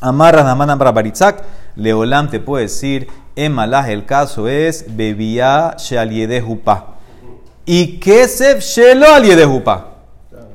Amarras 0.00 0.46
Namanan 0.46 0.78
para 0.78 0.92
Baritzak, 0.92 1.44
te 1.76 2.40
puede 2.40 2.64
decir, 2.64 3.06
Emalaj, 3.36 3.90
el 3.90 4.06
caso 4.06 4.48
es 4.48 4.86
Bebía 4.96 5.76
Shealiede 5.76 6.40
Jupa. 6.40 6.96
Y 7.66 7.98
Kesef 8.00 8.60
Shelo 8.60 9.12
Aliede 9.12 9.44
Jupa. 9.44 9.91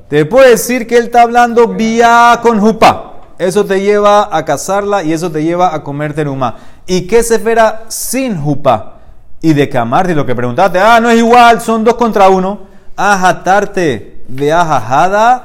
Te 0.08 0.24
puede 0.24 0.50
decir 0.50 0.86
que 0.86 0.96
él 0.96 1.04
está 1.04 1.22
hablando 1.22 1.68
vía 1.68 2.40
con 2.42 2.58
jupa. 2.58 3.12
Eso 3.38 3.64
te 3.64 3.80
lleva 3.80 4.34
a 4.34 4.44
casarla 4.44 5.02
y 5.02 5.12
eso 5.12 5.30
te 5.30 5.44
lleva 5.44 5.74
a 5.74 5.84
comer 5.84 6.14
teruma. 6.14 6.56
¿Y 6.86 7.06
qué 7.06 7.22
se 7.22 7.36
espera 7.36 7.84
sin 7.88 8.40
jupa? 8.40 8.94
Y 9.40 9.52
de 9.52 9.68
camarte, 9.68 10.14
lo 10.14 10.26
que 10.26 10.34
preguntaste, 10.34 10.80
ah, 10.80 10.98
no 10.98 11.10
es 11.10 11.18
igual, 11.18 11.60
son 11.60 11.84
dos 11.84 11.94
contra 11.94 12.28
uno. 12.30 12.60
Ajatarte 12.96 14.24
de 14.26 14.52
ajajada, 14.52 15.44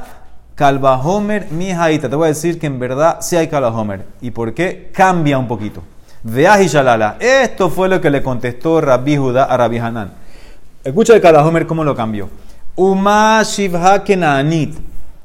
calvahomer, 0.56 1.52
mi 1.52 1.70
hijita. 1.70 2.10
Te 2.10 2.16
voy 2.16 2.26
a 2.26 2.30
decir 2.30 2.58
que 2.58 2.66
en 2.66 2.80
verdad 2.80 3.18
sí 3.20 3.36
hay 3.36 3.50
calvahomer. 3.50 4.06
¿Y 4.22 4.32
por 4.32 4.54
qué? 4.54 4.92
Cambia 4.94 5.38
un 5.38 5.48
poquito. 5.48 5.84
De 6.24 6.44
shalala. 6.68 7.18
Esto 7.20 7.70
fue 7.70 7.90
lo 7.90 8.00
que 8.00 8.10
le 8.10 8.24
contestó 8.24 8.80
Rabbi 8.80 9.18
Judá 9.18 9.44
a 9.44 9.58
Rabbi 9.58 9.78
Hanan. 9.78 10.14
Escucha 10.84 11.14
el 11.14 11.22
calvahomer 11.22 11.68
cómo 11.68 11.84
lo 11.84 11.96
cambió. 11.96 12.30
Uma 12.76 13.44
shivha 13.44 14.04
kenaanit. 14.04 14.78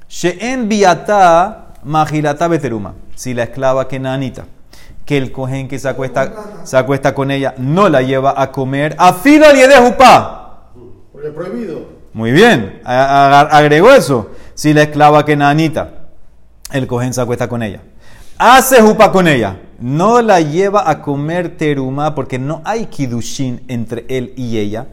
She'en 0.09 0.69
biata 0.69 1.75
magilata 1.85 2.49
beteruma. 2.49 2.95
Si 3.15 3.35
la 3.35 3.45
esclava 3.45 3.89
kenanita, 3.89 4.45
que 5.05 5.19
el 5.19 5.33
cohen 5.33 5.67
que 5.67 5.79
se 5.79 5.89
acuesta, 5.89 6.33
se 6.63 6.77
acuesta 6.77 7.15
con 7.15 7.31
ella, 7.31 7.55
no 7.59 7.89
la 7.89 8.03
lleva 8.03 8.35
a 8.37 8.53
comer. 8.53 8.95
Afido 8.99 9.47
al 9.47 9.57
de 9.57 9.77
jupa. 9.77 10.71
Porque 11.13 11.31
prohibido. 11.31 11.99
Muy 12.13 12.33
bien, 12.33 12.81
agregó 12.85 13.91
eso. 13.91 14.31
Si 14.55 14.73
la 14.73 14.83
esclava 14.83 15.25
kenanita, 15.25 16.09
el 16.73 16.87
cohen 16.87 17.13
se 17.13 17.21
acuesta 17.21 17.49
con 17.49 17.63
ella. 17.63 17.81
Hace 18.39 18.81
jupa 18.81 19.11
con 19.11 19.27
ella. 19.27 19.59
No 19.81 20.23
la 20.23 20.41
lleva 20.41 20.89
a 20.89 21.03
comer 21.03 21.57
teruma 21.57 22.15
porque 22.15 22.39
no 22.39 22.63
hay 22.65 22.87
kidushin 22.87 23.63
entre 23.69 24.05
él 24.09 24.33
y 24.37 24.59
ella. 24.59 24.87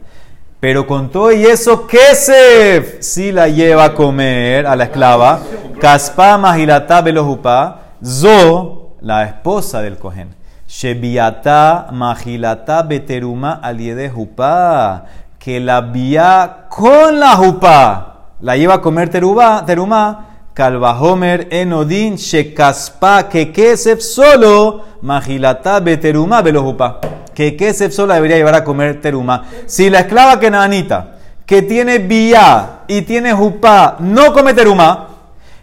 Pero 0.58 0.86
con 0.86 1.10
todo 1.10 1.32
y 1.32 1.44
eso, 1.44 1.86
Kesef 1.86 2.96
si 3.00 3.30
la 3.30 3.48
lleva 3.48 3.84
a 3.84 3.94
comer 3.94 4.66
a 4.66 4.74
la 4.74 4.84
esclava. 4.84 5.40
Kaspa 5.80 6.38
Mahilata 6.38 7.02
Belohupa. 7.02 7.80
Zo, 8.02 8.96
la 9.00 9.24
esposa 9.24 9.82
del 9.82 9.98
Cohen. 9.98 10.34
Shebiata 10.66 11.88
Mahilata 11.92 12.82
Beteruma 12.82 13.60
Aliede 13.62 14.08
Jupa. 14.08 15.04
Que 15.38 15.60
la 15.60 15.82
vía 15.82 16.66
con 16.70 17.20
la 17.20 17.36
Jupa. 17.36 18.16
La 18.40 18.56
lleva 18.56 18.74
a 18.74 18.80
comer 18.80 19.10
teruma. 19.10 19.62
teruma 19.66 20.35
Kalvahomer 20.56 21.48
Enodin 21.50 22.16
Shekaspa. 22.16 23.28
Que 23.28 23.52
Kesef 23.52 24.00
solo 24.00 24.82
Mahilata 25.02 25.78
Beteruma 25.80 26.40
Belohupa 26.40 27.00
que 27.36 27.54
Kesef 27.54 27.92
sola 27.92 28.14
debería 28.14 28.38
llevar 28.38 28.54
a 28.54 28.64
comer 28.64 28.98
teruma. 29.02 29.44
Si 29.66 29.90
la 29.90 30.00
esclava 30.00 30.40
que 30.40 30.50
nanita, 30.50 31.18
que 31.44 31.60
tiene 31.60 31.98
vía 31.98 32.80
y 32.88 33.02
tiene 33.02 33.34
jupá, 33.34 33.96
no 34.00 34.32
come 34.32 34.54
teruma, 34.54 35.08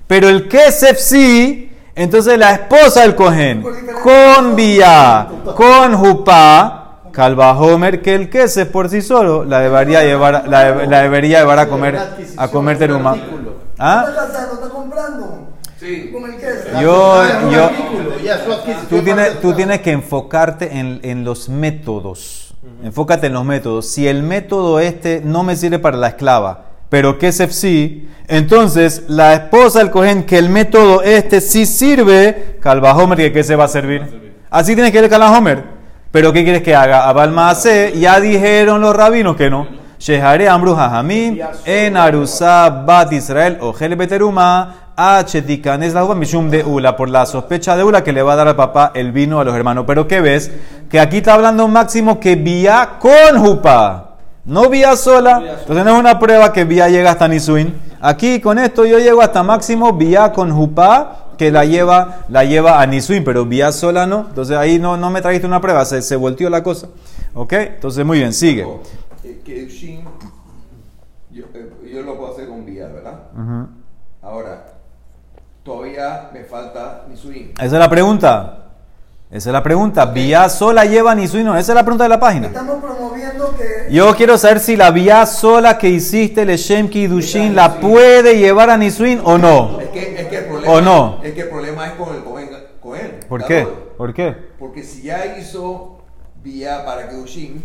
pero 0.05 0.29
el 0.29 0.47
Kesef 0.47 0.99
sí, 0.99 1.71
entonces 1.95 2.37
la 2.37 2.53
esposa 2.53 3.01
del 3.01 3.15
cohen, 3.15 3.63
con 4.03 4.55
vía, 4.55 5.27
con 5.55 5.95
jupá, 5.95 6.82
calva 7.13 7.57
Homer, 7.57 8.01
que 8.01 8.15
el 8.15 8.29
Kesef 8.29 8.67
por 8.69 8.89
sí 8.89 9.01
solo 9.01 9.45
la 9.45 9.59
debería 9.59 10.03
llevar, 10.03 10.49
la, 10.49 11.01
debería 11.01 11.39
llevar 11.39 11.59
a 11.59 11.69
comer, 11.69 11.97
a 12.35 12.47
comer 12.49 12.77
teruma. 12.77 13.15
¿Ah? 13.79 14.05
El. 15.79 16.81
Yo, 16.81 17.23
yo, 17.51 17.69
tú 18.89 19.01
tienes, 19.01 19.41
tú 19.41 19.53
tienes 19.53 19.81
que 19.81 19.91
enfocarte 19.91 20.79
en, 20.79 20.99
en 21.03 21.23
los 21.23 21.49
métodos. 21.49 22.55
Enfócate 22.83 23.27
en 23.27 23.33
los 23.33 23.45
métodos. 23.45 23.87
Si 23.87 24.07
el 24.07 24.23
método 24.23 24.79
este 24.79 25.21
no 25.23 25.43
me 25.43 25.55
sirve 25.55 25.79
para 25.79 25.97
la 25.97 26.09
esclava, 26.09 26.65
pero 26.89 27.19
que 27.19 27.27
es 27.27 27.37
sí, 27.51 28.09
entonces 28.27 29.03
la 29.07 29.33
esposa 29.33 29.79
del 29.79 29.91
cogen 29.91 30.23
que 30.23 30.37
el 30.37 30.49
método 30.49 31.01
este 31.01 31.41
sí 31.41 31.65
sirve, 31.65 32.57
calva 32.61 32.95
Homer, 32.95 33.33
que 33.33 33.43
se 33.43 33.55
va 33.55 33.65
a 33.65 33.67
servir. 33.67 34.33
Así 34.49 34.73
tienes 34.75 34.91
que 34.91 34.99
ir 34.99 35.09
calva 35.09 35.37
Homer. 35.37 35.72
Pero 36.13 36.31
¿qué 36.31 36.43
quieres 36.43 36.61
que 36.61 36.75
haga? 36.75 37.09
Abalma 37.09 37.49
hace, 37.49 37.91
ya 37.97 38.19
dijeron 38.19 38.79
los 38.81 38.95
rabinos 38.95 39.35
que 39.35 39.49
no. 39.49 39.65
Shehare 39.97 40.47
Amru 40.47 40.75
Hamim, 40.75 41.39
en 41.65 41.97
Arusa 41.97 42.69
Bat 42.69 43.13
Israel, 43.13 43.57
o 43.61 43.73
Beteruma, 43.73 44.75
es 44.95 45.93
la 45.95 46.13
mishum 46.13 46.51
de 46.51 46.63
Ula, 46.63 46.95
por 46.95 47.09
la 47.09 47.25
sospecha 47.25 47.75
de 47.75 47.83
Ula 47.83 48.03
que 48.03 48.13
le 48.13 48.21
va 48.21 48.33
a 48.33 48.35
dar 48.35 48.47
al 48.47 48.55
papá 48.55 48.91
el 48.93 49.11
vino 49.11 49.39
a 49.39 49.43
los 49.43 49.55
hermanos. 49.55 49.85
Pero 49.87 50.07
¿qué 50.07 50.21
ves? 50.21 50.51
Que 50.87 50.99
aquí 50.99 51.17
está 51.17 51.33
hablando 51.33 51.67
máximo 51.67 52.19
que 52.19 52.35
vía 52.35 52.91
con 52.99 53.43
jupa, 53.43 54.17
no 54.45 54.69
vía 54.69 54.95
sola. 54.95 55.41
Entonces 55.61 55.83
no 55.83 55.95
es 55.95 55.99
una 55.99 56.19
prueba 56.19 56.53
que 56.53 56.63
vía 56.63 56.89
llega 56.89 57.09
hasta 57.09 57.27
Nisuin. 57.27 57.73
Aquí 57.99 58.39
con 58.39 58.59
esto 58.59 58.85
yo 58.85 58.99
llego 58.99 59.23
hasta 59.23 59.41
máximo 59.41 59.93
vía 59.93 60.31
con 60.31 60.51
jupa 60.51 61.22
que 61.43 61.51
la 61.51 61.65
lleva, 61.65 62.19
la 62.29 62.45
lleva 62.45 62.81
a 62.81 62.87
Nisuin, 62.87 63.23
pero 63.23 63.45
vía 63.45 63.71
sola 63.71 64.05
no. 64.05 64.27
Entonces 64.29 64.55
ahí 64.55 64.79
no, 64.79 64.95
no 64.95 65.09
me 65.09 65.21
trajiste 65.21 65.45
una 65.45 65.59
prueba, 65.59 65.83
se, 65.83 66.01
se 66.01 66.15
volteó 66.15 66.49
la 66.49 66.63
cosa. 66.63 66.87
¿Ok? 67.33 67.53
Entonces 67.53 68.05
muy 68.05 68.19
bien, 68.19 68.33
sigue. 68.33 68.65
Que, 69.43 69.67
yo, 71.31 71.45
yo, 71.91 72.01
lo 72.03 72.17
puedo 72.17 72.33
hacer 72.33 72.47
con 72.47 72.65
vía, 72.65 72.87
¿verdad? 72.87 73.19
Ahora, 74.21 74.67
todavía 75.63 76.29
me 76.33 76.43
falta 76.43 77.05
Nisuin. 77.09 77.51
Esa 77.55 77.65
es 77.65 77.71
la 77.73 77.89
pregunta. 77.89 78.59
Esa 79.29 79.49
es 79.49 79.53
la 79.53 79.63
pregunta. 79.63 80.05
¿Vía 80.05 80.47
sola 80.47 80.85
lleva 80.85 81.15
Nisuin? 81.15 81.43
No, 81.43 81.57
esa 81.57 81.71
es 81.71 81.75
la 81.75 81.83
pregunta 81.83 82.03
de 82.03 82.09
la 82.09 82.19
página. 82.19 82.47
Estamos 82.47 82.81
promoviendo 82.83 83.53
que... 83.57 83.91
Yo 83.91 84.15
quiero 84.15 84.37
saber 84.37 84.59
si 84.59 84.75
la 84.75 84.91
vía 84.91 85.25
sola 85.25 85.77
que 85.79 85.89
hiciste, 85.89 86.43
el 86.43 86.55
Shem 86.55 86.87
Kidushin, 86.87 87.55
la 87.55 87.79
puede 87.79 88.37
llevar 88.37 88.69
a 88.69 88.77
Nisuin 88.77 89.21
o 89.23 89.39
no. 89.39 89.79
Es 89.81 89.89
que, 89.89 90.12
problema, 90.63 90.79
¿O 90.79 90.81
no? 90.81 91.23
Es 91.23 91.33
que 91.33 91.41
el 91.41 91.49
problema 91.49 91.87
es 91.87 91.93
con 91.93 92.15
el 92.15 92.23
Cohen. 92.23 93.19
¿Por 93.27 93.45
qué? 93.45 93.67
¿Por 93.97 94.13
qué? 94.13 94.35
Porque 94.59 94.83
si 94.83 95.03
ya 95.03 95.37
hizo 95.37 96.01
vía 96.43 96.83
para 96.85 97.09
Kedushin, 97.09 97.63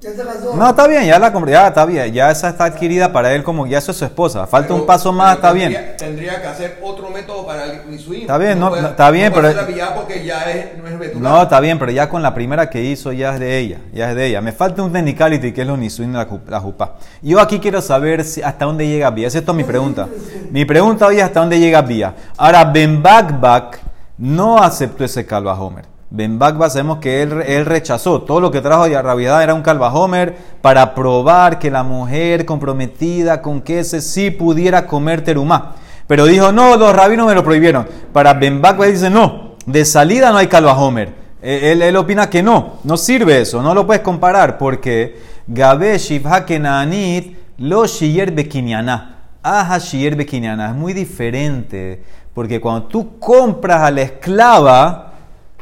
Ya 0.00 0.12
se 0.12 0.16
casó. 0.24 0.56
No, 0.56 0.70
está 0.70 0.86
bien, 0.86 1.04
ya 1.04 1.18
la 1.18 1.30
compré, 1.30 1.52
ya 1.52 1.68
está 1.68 1.84
bien, 1.84 2.10
ya 2.14 2.30
esa 2.30 2.48
está 2.48 2.64
adquirida 2.64 3.12
para 3.12 3.34
él 3.34 3.42
como, 3.42 3.66
ya 3.66 3.76
eso 3.76 3.90
es 3.90 3.98
su 3.98 4.06
esposa. 4.06 4.46
Falta 4.46 4.68
pero- 4.68 4.80
un 4.80 4.86
paso 4.86 5.12
más, 5.12 5.34
está 5.36 5.52
bien. 5.52 5.94
tendría- 5.98 6.40
que 6.40 6.46
hacer 6.48 6.78
otro 6.82 7.10
método 7.10 7.44
para 7.46 7.66
el 7.66 7.90
Nisuin. 7.90 8.22
Está 8.22 8.38
bien, 8.38 8.58
no, 8.58 8.70
no, 8.70 8.76
está 8.76 9.10
bien, 9.10 9.30
pero- 9.30 9.52
porque 9.94 10.24
ya 10.24 10.50
es, 10.50 10.78
no 10.78 10.88
es. 10.88 11.16
No, 11.16 11.42
está 11.42 11.60
bien, 11.60 11.78
pero 11.78 11.92
ya 11.92 12.08
con 12.08 12.22
la 12.22 12.32
primera 12.32 12.70
que 12.70 12.82
hizo 12.82 13.12
ya 13.12 13.34
es 13.34 13.40
de 13.40 13.58
ella, 13.58 13.78
ya 13.92 14.08
es 14.08 14.16
de 14.16 14.26
ella. 14.26 14.40
Me 14.40 14.52
falta 14.52 14.82
un 14.82 14.90
technicality 14.90 15.52
que 15.52 15.60
es 15.60 15.66
lo 15.66 15.76
nisuin 15.76 16.12
de 16.12 16.18
la, 16.18 16.28
la 16.48 16.60
jupa. 16.60 16.94
Yo 17.20 17.38
aquí 17.38 17.58
quiero 17.58 17.82
saber 17.82 18.24
si, 18.24 18.40
hasta 18.40 18.64
dónde 18.64 18.86
llega 18.88 19.10
Vía. 19.10 19.26
Esa 19.28 19.38
es 19.40 19.44
toda 19.44 19.56
mi 19.56 19.64
pregunta. 19.64 20.08
Mi 20.50 20.64
pregunta 20.64 21.06
hoy 21.08 21.18
es 21.18 21.24
hasta 21.24 21.40
dónde 21.40 21.58
llega 21.60 21.82
Vía. 21.82 22.14
Ahora, 22.38 22.64
Ben 22.64 23.02
Bakbak 23.02 23.78
no 24.16 24.56
aceptó 24.62 25.04
ese 25.04 25.26
calva 25.26 25.52
Homer. 25.60 25.84
Ben 26.10 26.40
Bakbak 26.40 26.70
sabemos 26.70 26.98
que 26.98 27.22
él, 27.22 27.40
él 27.46 27.66
rechazó. 27.66 28.22
Todo 28.22 28.40
lo 28.40 28.50
que 28.50 28.60
trajo 28.60 28.88
de 28.88 29.00
Rabiedad 29.00 29.42
era 29.42 29.54
un 29.54 29.62
calva 29.62 29.94
Homer 29.94 30.36
para 30.60 30.94
probar 30.94 31.60
que 31.60 31.70
la 31.70 31.84
mujer 31.84 32.44
comprometida 32.44 33.40
con 33.40 33.60
que 33.60 33.84
sí 33.84 34.32
pudiera 34.32 34.86
comer 34.86 35.22
terumá. 35.22 35.76
Pero 36.08 36.26
dijo, 36.26 36.50
no, 36.50 36.76
los 36.76 36.92
rabinos 36.92 37.28
me 37.28 37.34
lo 37.36 37.44
prohibieron. 37.44 37.86
Para 38.12 38.34
Ben 38.34 38.60
Bakbak 38.60 38.90
dice, 38.90 39.08
no, 39.08 39.54
de 39.64 39.84
salida 39.84 40.32
no 40.32 40.38
hay 40.38 40.48
calva 40.48 40.76
Homer. 40.76 41.14
Eh, 41.40 41.70
Él, 41.72 41.82
él 41.82 41.96
opina 41.96 42.28
que 42.28 42.42
no, 42.42 42.80
no 42.82 42.96
sirve 42.96 43.40
eso, 43.40 43.62
no 43.62 43.72
lo 43.72 43.86
puedes 43.86 44.02
comparar 44.02 44.58
porque 44.58 45.18
Gabe 45.46 45.96
Shivha 45.96 46.44
Kenanit 46.44 47.38
lo 47.58 47.86
Shiyer 47.86 48.32
Bekinyana. 48.32 49.18
Aja 49.42 49.78
Shiyer 49.78 50.16
Bekinyana. 50.16 50.70
Es 50.70 50.74
muy 50.74 50.92
diferente 50.92 52.02
porque 52.34 52.60
cuando 52.60 52.88
tú 52.88 53.18
compras 53.18 53.82
a 53.82 53.90
la 53.90 54.02
esclava, 54.02 55.09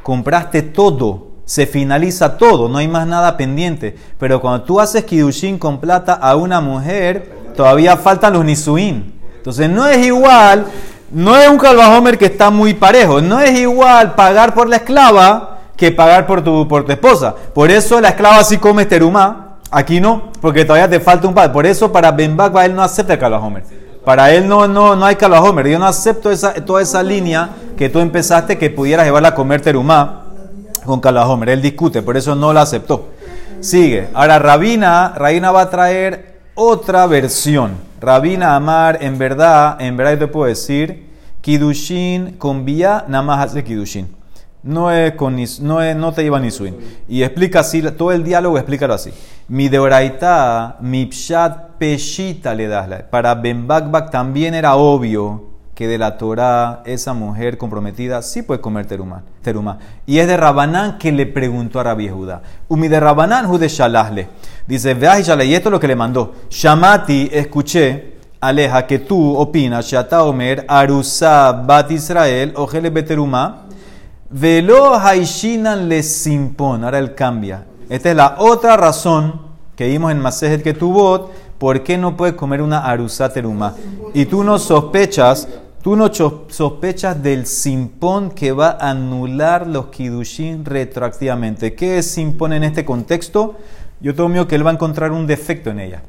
compraste 0.09 0.63
todo, 0.63 1.27
se 1.45 1.67
finaliza 1.67 2.39
todo, 2.39 2.67
no 2.71 2.79
hay 2.79 2.89
más 2.89 3.07
nada 3.07 3.37
pendiente. 3.37 3.95
Pero 4.19 4.41
cuando 4.41 4.65
tú 4.65 4.81
haces 4.81 5.05
Kidushin 5.05 5.59
con 5.59 5.81
plata 5.81 6.15
a 6.15 6.35
una 6.35 6.63
mujer, 6.63 7.31
todavía 7.55 7.95
faltan 7.99 8.33
los 8.33 8.43
Nisuin. 8.43 9.13
Entonces 9.37 9.69
no 9.69 9.87
es 9.87 10.07
igual, 10.07 10.65
no 11.13 11.37
es 11.37 11.47
un 11.47 11.59
calvajomer 11.59 12.17
que 12.17 12.25
está 12.25 12.49
muy 12.49 12.73
parejo, 12.73 13.21
no 13.21 13.39
es 13.39 13.59
igual 13.61 14.15
pagar 14.15 14.55
por 14.55 14.67
la 14.67 14.77
esclava 14.77 15.59
que 15.77 15.93
pagar 15.93 16.27
por 16.27 16.43
tu, 16.43 16.67
por 16.67 16.87
tu 16.87 16.93
esposa. 16.93 17.35
Por 17.53 17.71
eso 17.71 18.01
la 18.01 18.09
esclava 18.09 18.43
sí 18.45 18.57
come 18.57 18.87
terumá, 18.87 19.59
aquí 19.71 20.01
no, 20.01 20.33
porque 20.41 20.65
todavía 20.65 20.89
te 20.89 21.01
falta 21.01 21.29
un 21.29 21.35
par. 21.35 21.53
Por 21.53 21.67
eso 21.67 21.93
para 21.93 22.13
Ben 22.13 22.35
Bakba 22.35 22.65
él 22.65 22.75
no 22.75 22.83
acepta 22.83 23.13
el 23.13 23.19
calvajomer. 23.19 23.63
Para 24.09 24.33
él 24.33 24.49
no, 24.49 24.67
no, 24.67 24.97
no 24.97 25.05
hay 25.05 25.17
calvajomer. 25.17 25.69
Yo 25.69 25.79
no 25.79 25.85
acepto 25.85 26.31
esa, 26.31 26.55
toda 26.55 26.81
esa 26.81 27.03
línea 27.03 27.51
que 27.77 27.91
tú 27.91 28.01
empezaste 28.01 28.57
que 28.57 28.71
pudieras 28.71 29.05
llevarla 29.05 29.29
a 29.29 29.35
comer 29.35 29.61
terumá 29.61 30.25
con 30.87 30.99
calvajomer. 30.99 31.51
Él 31.51 31.61
discute, 31.61 32.01
por 32.01 32.17
eso 32.17 32.35
no 32.35 32.55
la 32.55 32.63
aceptó. 32.63 33.09
Sigue. 33.61 34.09
Ahora 34.15 34.39
Rabina, 34.39 35.13
Rabina 35.15 35.51
va 35.51 35.61
a 35.61 35.69
traer 35.69 36.39
otra 36.55 37.07
versión. 37.07 37.73
Rabina 38.01 38.57
Amar, 38.57 38.97
en 39.03 39.19
verdad, 39.19 39.79
en 39.79 39.99
verdad 39.99 40.13
yo 40.13 40.19
te 40.21 40.29
puedo 40.29 40.47
decir, 40.47 41.11
Kidushin 41.43 42.37
con 42.39 42.65
vía, 42.65 43.05
nada 43.09 43.23
más 43.23 43.51
hace 43.51 43.63
Kidushin. 43.63 44.09
No, 44.63 44.91
es 44.91 45.13
con, 45.13 45.37
nis- 45.37 45.61
no, 45.61 46.13
te 46.13 46.23
lleva 46.23 46.41
ni 46.41 46.51
swing. 46.51 46.73
Y 47.09 47.23
explica 47.23 47.61
así, 47.61 47.81
todo 47.83 48.13
el 48.13 48.25
diálogo 48.25 48.59
explícalo 48.59 48.95
así. 48.95 49.11
Mi 49.49 49.69
deoraita, 49.69 50.77
mi 50.81 51.07
pshat 51.07 51.77
peshita 51.79 52.55
le 52.55 52.67
das. 52.67 52.89
Para 53.11 53.35
Ben 53.35 53.67
Bakbak 53.67 54.11
también 54.11 54.55
era 54.55 54.75
obvio 54.75 55.45
que 55.75 55.87
de 55.87 55.97
la 55.97 56.19
Torah 56.19 56.83
esa 56.87 57.15
mujer 57.15 57.57
comprometida 57.57 58.21
sí 58.21 58.43
puede 58.43 58.61
comer 58.61 58.87
terumá. 58.87 59.23
terumá. 59.43 59.79
Y 60.07 60.19
es 60.19 60.27
de 60.27 60.37
Rabanán 60.37 60.99
que 60.99 61.13
le 61.13 61.25
preguntó 61.25 61.79
a 61.79 61.85
Rabbi 61.85 62.09
Judá. 62.09 62.43
Umi 62.67 62.89
de 62.89 62.99
Rabanán 62.99 63.47
jude 63.47 63.69
shalahle. 63.69 64.29
Dice, 64.67 64.95
veas 64.95 65.21
y 65.21 65.23
shaleh", 65.23 65.45
y 65.47 65.55
esto 65.55 65.69
es 65.69 65.73
lo 65.73 65.79
que 65.79 65.87
le 65.87 65.95
mandó. 65.95 66.35
Shamati, 66.51 67.31
escuché, 67.33 68.15
aleja, 68.41 68.87
que 68.89 68.99
tú 68.99 69.37
opinas, 69.37 69.87
Shata 69.87 70.25
Omer, 70.25 70.65
Arusa, 70.67 71.53
Bat 71.53 71.93
Israel, 71.93 72.53
Ojele 72.57 72.91
Beterumá, 72.91 73.68
Velo 74.31 74.95
Haishinan 74.95 75.89
le 75.89 76.03
simpon. 76.03 76.85
Ahora 76.85 76.99
él 76.99 77.15
cambia. 77.15 77.65
Esta 77.89 78.11
es 78.11 78.17
la 78.17 78.37
otra 78.39 78.77
razón 78.77 79.41
que 79.75 79.89
vimos 79.89 80.13
en 80.13 80.21
Masejet 80.21 80.63
que 80.63 80.75
tuvo. 80.75 81.31
¿Por 81.57 81.83
qué 81.83 81.97
no 81.97 82.17
puedes 82.17 82.35
comer 82.35 82.61
una 82.61 82.81
arusa 82.81 83.33
teruma? 83.33 83.75
Y 84.13 84.27
tú 84.27 84.45
no 84.45 84.59
sospechas, 84.59 85.49
tú 85.83 85.97
no 85.97 86.13
sospechas 86.13 87.23
del 87.23 87.47
simpón 87.47 88.31
que 88.31 88.53
va 88.53 88.77
a 88.79 88.91
anular 88.91 89.67
los 89.67 89.87
kidushin 89.87 90.65
retroactivamente. 90.65 91.75
¿Qué 91.75 91.99
es 91.99 92.11
simpón 92.11 92.53
en 92.53 92.65
este 92.65 92.85
contexto? 92.85 93.57
Yo 94.01 94.15
tengo 94.15 94.29
miedo 94.29 94.47
que 94.47 94.57
él 94.57 94.65
va 94.65 94.71
a 94.71 94.75
encontrar 94.75 95.11
un 95.11 95.27
defecto 95.27 95.71
en 95.71 95.81
ella. 95.81 96.03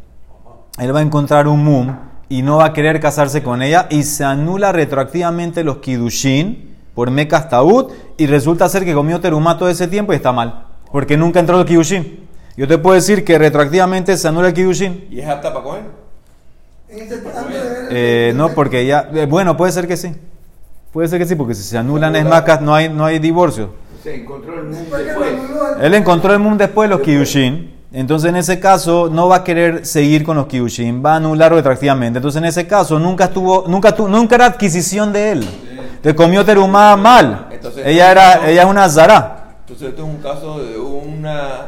Él 0.77 0.93
va 0.93 0.99
a 0.99 1.03
encontrar 1.03 1.47
un 1.47 1.63
mum 1.63 1.95
y 2.27 2.41
no 2.41 2.57
va 2.57 2.65
a 2.65 2.73
querer 2.73 2.99
casarse 2.99 3.41
con 3.41 3.61
ella 3.61 3.87
y 3.89 4.03
se 4.03 4.25
anula 4.25 4.71
retroactivamente 4.73 5.63
los 5.63 5.77
kidushin 5.77 6.68
por 6.99 7.11
Mekas 7.11 7.47
Taud 7.47 7.93
y 8.17 8.27
resulta 8.27 8.67
ser 8.67 8.83
que 8.83 8.93
comió 8.93 9.21
terumá 9.21 9.57
todo 9.57 9.69
ese 9.69 9.87
tiempo 9.87 10.11
y 10.11 10.17
está 10.17 10.33
mal, 10.33 10.65
porque 10.91 11.15
nunca 11.15 11.39
entró 11.39 11.57
el 11.61 11.65
kidushin. 11.65 12.27
Yo 12.57 12.67
te 12.67 12.77
puedo 12.77 12.93
decir 12.95 13.23
que 13.23 13.37
retroactivamente 13.37 14.17
se 14.17 14.27
anula 14.27 14.49
el 14.49 14.53
kidushin. 14.53 15.07
¿Y 15.09 15.21
es 15.21 15.27
apta 15.29 15.53
para 15.53 15.63
comer? 15.63 15.83
El- 16.89 17.07
Eh, 17.91 18.33
no, 18.35 18.49
porque 18.49 18.85
ya, 18.85 19.09
eh, 19.13 19.25
bueno, 19.29 19.55
puede 19.55 19.71
ser 19.71 19.87
que 19.87 19.95
sí. 19.95 20.11
Puede 20.91 21.07
ser 21.07 21.19
que 21.19 21.25
sí, 21.25 21.35
porque 21.35 21.53
si 21.55 21.63
se 21.63 21.77
anulan 21.77 22.13
es 22.17 22.25
Mekas 22.25 22.59
no 22.59 22.75
hay, 22.75 22.89
no 22.89 23.05
hay 23.05 23.17
divorcio. 23.19 23.69
Se 24.03 24.15
encontró 24.15 24.55
el 24.59 24.65
mundo 24.65 24.97
Después 24.97 25.29
Él 25.81 25.93
encontró 25.93 26.33
el 26.33 26.39
mum 26.39 26.57
después 26.57 26.89
de 26.89 26.95
los 26.97 27.05
kidushin. 27.05 27.75
Entonces, 27.93 28.29
en 28.29 28.35
ese 28.35 28.59
caso, 28.59 29.09
no 29.09 29.29
va 29.29 29.37
a 29.37 29.43
querer 29.45 29.85
seguir 29.85 30.23
con 30.25 30.35
los 30.35 30.47
kidushin, 30.47 31.01
va 31.03 31.13
a 31.13 31.15
anular 31.15 31.53
retroactivamente. 31.53 32.17
Entonces, 32.17 32.39
en 32.39 32.45
ese 32.45 32.67
caso, 32.67 32.99
nunca 32.99 33.23
estuvo, 33.25 33.63
nunca, 33.69 33.95
tu- 33.95 34.09
nunca 34.09 34.35
era 34.35 34.45
adquisición 34.47 35.13
de 35.13 35.31
él. 35.31 35.47
Te 36.01 36.15
comió 36.15 36.45
terumá 36.45 36.95
mal. 36.95 37.47
Entonces, 37.51 37.85
ella 37.85 38.11
era, 38.11 38.49
ella 38.49 38.61
es 38.63 38.67
una 38.67 38.87
zara. 38.89 39.35
Entonces 39.61 39.89
esto 39.89 40.03
es 40.03 40.07
un 40.09 40.17
caso 40.21 40.59
de 40.63 40.77
una 40.79 41.67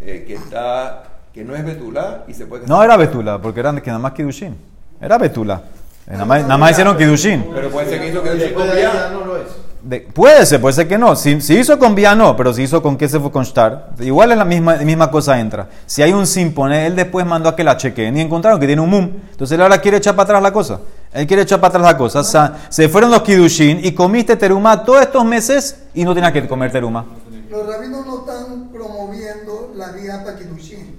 eh, 0.00 0.24
que 0.26 0.34
está 0.34 1.02
que 1.32 1.44
no 1.44 1.54
es 1.56 1.64
betulá 1.64 2.24
y 2.28 2.34
se 2.34 2.46
puede 2.46 2.62
casar. 2.62 2.76
No 2.76 2.82
era 2.82 2.96
betula, 2.96 3.38
porque 3.40 3.60
eran 3.60 3.80
que 3.80 3.86
nada 3.88 3.98
más 3.98 4.12
kidushin. 4.12 4.56
Era 5.00 5.18
betula. 5.18 5.62
Eh, 6.06 6.12
Nada 6.12 6.24
más, 6.24 6.42
nada 6.42 6.58
más 6.58 6.70
hicieron 6.72 6.96
kidushin. 6.96 7.46
Pero 7.54 7.70
puede 7.70 7.88
ser 7.88 8.00
que 8.00 8.08
hizo 8.08 8.20
de 8.20 8.30
ahí 8.30 8.82
ya 8.82 9.10
no 9.12 9.24
lo 9.24 9.36
es. 9.38 9.44
De- 9.82 10.00
puede 10.00 10.44
ser, 10.46 10.60
puede 10.60 10.74
ser 10.74 10.86
que 10.88 10.96
no. 10.98 11.16
Si, 11.16 11.40
si 11.40 11.58
hizo 11.58 11.78
con 11.78 11.94
vía, 11.94 12.14
no, 12.14 12.36
pero 12.36 12.52
si 12.52 12.62
hizo 12.62 12.82
con 12.82 12.96
que 12.96 13.08
se 13.08 13.18
fue 13.18 13.30
con 13.32 13.42
star, 13.42 13.90
igual 14.00 14.30
es 14.32 14.38
la 14.38 14.44
misma, 14.44 14.76
misma 14.76 15.10
cosa 15.10 15.38
entra. 15.40 15.68
Si 15.86 16.02
hay 16.02 16.12
un 16.12 16.26
simpone, 16.26 16.86
él 16.86 16.94
después 16.96 17.24
mandó 17.26 17.48
a 17.48 17.56
que 17.56 17.64
la 17.64 17.76
chequeen 17.76 18.16
y 18.16 18.20
encontraron 18.20 18.60
que 18.60 18.66
tiene 18.66 18.80
un 18.82 18.90
mum. 18.90 19.10
Entonces 19.30 19.54
él 19.56 19.62
ahora 19.62 19.78
quiere 19.80 19.96
echar 19.96 20.14
para 20.14 20.24
atrás 20.24 20.42
la 20.42 20.52
cosa. 20.52 20.80
Él 21.12 21.26
quiere 21.26 21.42
echar 21.42 21.60
para 21.60 21.68
atrás 21.70 21.92
la 21.92 21.98
cosa. 21.98 22.20
O 22.20 22.24
sea, 22.24 22.66
se 22.68 22.88
fueron 22.88 23.10
los 23.10 23.22
kidushin 23.22 23.84
y 23.84 23.92
comiste 23.92 24.36
teruma 24.36 24.82
todos 24.84 25.02
estos 25.02 25.24
meses 25.24 25.76
y 25.94 26.04
no 26.04 26.14
tenías 26.14 26.32
que 26.32 26.46
comer 26.48 26.72
teruma. 26.72 27.04
Los 27.50 27.66
rabinos 27.66 28.06
no 28.06 28.20
están 28.20 28.68
promoviendo 28.72 29.72
la 29.76 29.92
vía 29.92 30.24
para 30.24 30.38
Kiddushin, 30.38 30.96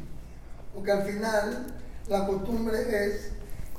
porque 0.76 0.92
al 0.92 1.02
final 1.02 1.66
la 2.08 2.28
costumbre 2.28 2.78
es 3.06 3.32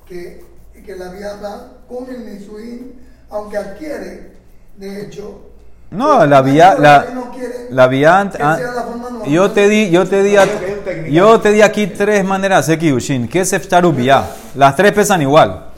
que, 0.09 0.45
que 0.85 0.97
la 0.97 1.11
vía 1.13 1.35
va 1.41 1.69
con 1.89 2.09
el 2.13 2.27
Nisuin, 2.27 3.01
aunque 3.31 3.59
adquiere, 3.59 4.33
de 4.77 5.03
hecho. 5.03 5.51
No, 5.93 6.27
la 6.27 6.43
vía, 6.43 6.75
la, 6.77 7.07
la 7.71 7.87
vía, 7.87 8.29
que 8.37 8.43
ah, 8.43 8.59
yo 9.27 9.53
te 9.53 9.69
di, 9.69 9.91
yo 9.91 10.09
te 10.09 10.25
di, 10.25 10.37
a- 10.37 10.49
yo 11.09 11.41
te 11.41 11.53
di 11.53 11.63
aquí 11.63 11.87
tres 11.87 12.25
maneras 12.25 12.67
de 12.67 12.77
kidushin. 12.77 13.29
¿Qué 13.29 13.43
es 13.43 13.53
eftaru 13.53 13.93
vía? 13.93 14.25
Las 14.57 14.75
tres 14.75 14.91
pesan 14.91 15.23
igual. 15.23 15.71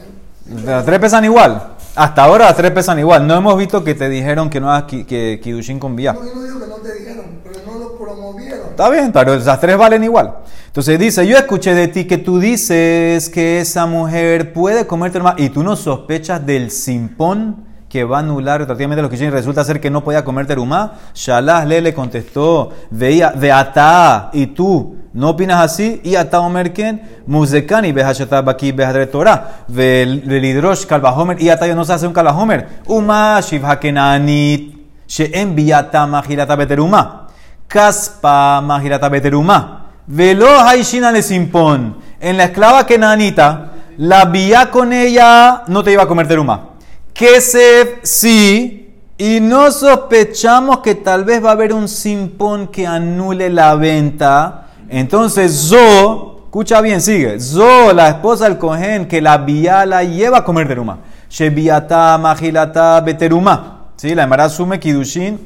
Las 0.64 0.84
tres 0.84 0.98
pesan 1.00 1.24
igual. 1.24 1.74
Hasta 1.94 2.24
ahora 2.24 2.44
las 2.46 2.56
tres 2.56 2.70
pesan 2.70 2.98
igual. 2.98 3.26
No 3.26 3.34
hemos 3.34 3.56
visto 3.58 3.82
que 3.82 3.94
te 3.94 4.08
dijeron 4.08 4.48
que 4.50 4.60
no 4.60 4.70
hagas 4.70 4.84
ki- 4.84 5.04
que 5.04 5.40
kidushin 5.42 5.78
con 5.78 5.96
vía. 5.96 6.12
No, 6.12 6.24
yo 6.24 6.34
no 6.34 6.42
digo 6.42 6.60
que 6.60 6.66
no 6.66 6.74
te 6.76 6.94
dijeron, 6.94 7.24
pero 7.42 7.56
no 7.66 7.78
lo 7.78 7.96
promovieron. 7.98 8.68
Está 8.70 8.88
bien, 8.90 9.10
pero 9.12 9.34
las 9.36 9.60
tres 9.60 9.76
valen 9.76 10.04
igual. 10.04 10.36
Entonces 10.66 10.98
dice, 10.98 11.26
yo 11.26 11.36
escuché 11.38 11.74
de 11.74 11.88
ti 11.88 12.06
que 12.06 12.18
tú 12.18 12.38
dices 12.38 13.28
que 13.30 13.60
esa 13.60 13.86
mujer 13.86 14.52
puede 14.52 14.86
comerte 14.86 15.18
más 15.20 15.34
y 15.38 15.48
tú 15.48 15.62
no 15.64 15.74
sospechas 15.74 16.44
del 16.44 16.70
simpón 16.70 17.65
que 17.88 18.04
va 18.04 18.16
a 18.16 18.20
anular 18.20 18.60
retroactivamente 18.60 19.02
los 19.02 19.10
que 19.10 19.30
resulta 19.30 19.64
ser 19.64 19.80
que 19.80 19.90
no 19.90 20.02
podía 20.02 20.24
comer 20.24 20.46
terumá. 20.46 20.94
Shalah 21.14 21.64
le 21.64 21.80
le 21.80 21.94
contestó, 21.94 22.72
veía, 22.90 23.30
de 23.30 23.52
ata, 23.52 24.30
y 24.32 24.48
tú 24.48 24.96
no 25.12 25.30
opinas 25.30 25.62
así, 25.62 26.00
y 26.04 26.16
ata 26.16 26.40
omerken, 26.40 27.20
muzekani, 27.26 27.92
behashata 27.92 28.42
baki 28.42 28.72
behadre 28.72 29.06
Torah, 29.06 29.64
velidrosh 29.68 30.84
kalvahomer, 30.86 31.40
y 31.40 31.48
ata 31.48 31.66
yo 31.66 31.74
no 31.74 31.84
se 31.84 31.92
hace 31.92 32.06
un 32.06 32.12
kalvahomer, 32.12 32.80
uma 32.86 33.40
shivhakenanit, 33.40 34.76
she'en 35.06 35.54
biyata 35.54 36.06
mahirata 36.06 36.56
beterumá. 36.56 37.26
Kaspa 37.68 38.60
Mahirata 38.60 39.08
Beterumá. 39.08 39.86
Velo 40.06 40.48
Haishina 40.60 41.10
le 41.10 41.22
simpón. 41.22 41.96
En 42.20 42.36
la 42.36 42.44
esclava 42.44 42.86
kenanita, 42.86 43.72
la 43.98 44.24
vía 44.26 44.70
con 44.70 44.92
ella 44.92 45.64
no 45.66 45.82
te 45.82 45.92
iba 45.92 46.04
a 46.04 46.06
comer 46.06 46.28
terumá. 46.28 46.75
Kesef 47.18 48.00
sí, 48.02 48.94
y 49.16 49.40
no 49.40 49.70
sospechamos 49.70 50.80
que 50.80 50.94
tal 50.94 51.24
vez 51.24 51.42
va 51.42 51.48
a 51.48 51.52
haber 51.52 51.72
un 51.72 51.88
simpón 51.88 52.68
que 52.68 52.86
anule 52.86 53.48
la 53.48 53.74
venta, 53.74 54.66
entonces 54.90 55.50
Zo, 55.70 56.42
escucha 56.44 56.82
bien, 56.82 57.00
sigue, 57.00 57.40
Zo, 57.40 57.94
la 57.94 58.08
esposa 58.10 58.44
del 58.44 58.58
cohen, 58.58 59.08
que 59.08 59.22
la 59.22 59.38
vía 59.38 59.86
la 59.86 60.04
lleva 60.04 60.38
a 60.38 60.44
comer 60.44 60.68
teruma. 60.68 60.98
Shebiata, 61.30 62.18
magilata, 62.18 63.00
beteruma. 63.00 63.86
¿Sí? 63.96 64.14
La 64.14 64.24
Emara 64.24 64.44
asume 64.44 64.78
kidushin 64.78 65.38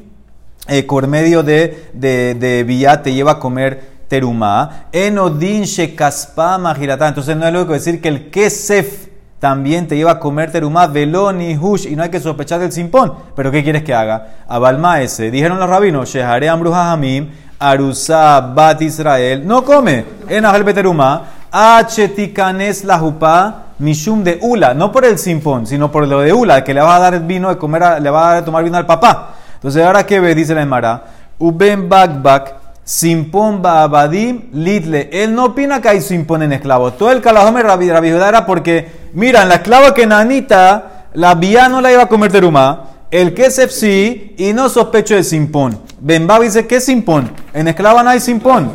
eh, 0.67 0.83
por 0.83 1.07
medio 1.07 1.41
de, 1.41 1.89
de, 1.93 2.35
de 2.35 2.65
vía 2.65 3.01
te 3.01 3.13
lleva 3.13 3.31
a 3.31 3.39
comer 3.39 3.81
teruma. 4.09 4.87
Enodin 4.91 5.63
shekaspa 5.63 6.57
magilata. 6.57 7.07
Entonces 7.07 7.37
no 7.37 7.47
es 7.47 7.53
lógico 7.53 7.73
decir 7.73 8.01
que 8.01 8.09
el 8.09 8.29
kesef 8.29 9.10
también 9.41 9.87
te 9.87 9.95
lleva 9.97 10.11
a 10.11 10.19
comer 10.19 10.51
terumá, 10.51 10.85
velón 10.85 11.41
y 11.41 11.57
hush, 11.57 11.87
y 11.87 11.95
no 11.95 12.03
hay 12.03 12.09
que 12.09 12.19
sospechar 12.19 12.59
del 12.59 12.71
simpón. 12.71 13.11
Pero 13.35 13.49
¿qué 13.49 13.63
quieres 13.63 13.81
que 13.83 13.91
haga? 13.93 14.43
Abalma 14.47 15.01
ese. 15.01 15.31
Dijeron 15.31 15.59
los 15.59 15.67
rabinos, 15.67 16.07
Shehare 16.09 16.47
Ambruja 16.47 16.91
Hamim, 16.91 17.27
Arusa 17.57 18.39
Bat 18.39 18.83
Israel, 18.83 19.41
no 19.45 19.63
come 19.65 20.05
en 20.29 20.45
Ajel 20.45 20.63
Beterumá, 20.63 21.23
Achetikanes 21.51 22.83
la 22.83 22.99
jupa, 22.99 23.63
Mishum 23.79 24.23
de 24.23 24.37
Ula, 24.43 24.75
no 24.75 24.91
por 24.91 25.05
el 25.05 25.17
simpón, 25.17 25.65
sino 25.65 25.91
por 25.91 26.07
lo 26.07 26.19
de 26.21 26.31
Ula, 26.31 26.63
que 26.63 26.73
le 26.75 26.81
va 26.81 26.95
a 26.97 26.99
dar 26.99 27.19
vino 27.21 27.49
de 27.49 27.57
comer, 27.57 27.83
a- 27.83 27.99
le 27.99 28.09
va 28.11 28.21
a 28.21 28.31
dar 28.33 28.39
de 28.41 28.45
tomar 28.45 28.63
vino 28.63 28.77
al 28.77 28.85
papá. 28.85 29.29
Entonces, 29.55 29.83
ahora 29.83 30.05
que 30.05 30.19
ve, 30.19 30.35
dice 30.35 30.53
la 30.53 30.61
Emara, 30.61 31.03
Uben 31.39 31.89
Bagbak, 31.89 32.60
Simpón 32.91 33.61
Baabadim 33.61 34.49
Litle. 34.51 35.09
Él 35.13 35.33
no 35.33 35.45
opina 35.45 35.79
que 35.79 35.87
hay 35.87 36.01
simpón 36.01 36.43
en 36.43 36.51
esclavos. 36.51 36.97
Todo 36.97 37.13
el 37.13 37.21
calajome 37.21 37.63
Rabbi 37.63 37.89
Rabbi 37.89 38.09
era 38.09 38.45
porque, 38.45 38.85
mira, 39.13 39.45
la 39.45 39.55
esclava 39.55 39.93
que 39.93 40.05
nanita, 40.05 41.07
la 41.13 41.35
vía 41.35 41.69
no 41.69 41.79
la 41.79 41.93
iba 41.93 42.03
a 42.03 42.07
comer 42.09 42.33
terumá, 42.33 42.89
el 43.09 43.33
kesef 43.33 43.71
sí, 43.71 44.35
y 44.37 44.51
no 44.51 44.67
sospecho 44.67 45.15
de 45.15 45.23
simpón. 45.23 45.79
Benbab 46.01 46.41
dice, 46.41 46.67
¿qué 46.67 46.75
es 46.75 46.83
simpón? 46.85 47.31
En 47.53 47.69
esclava 47.69 48.03
no 48.03 48.09
hay 48.09 48.19
simpón. 48.19 48.69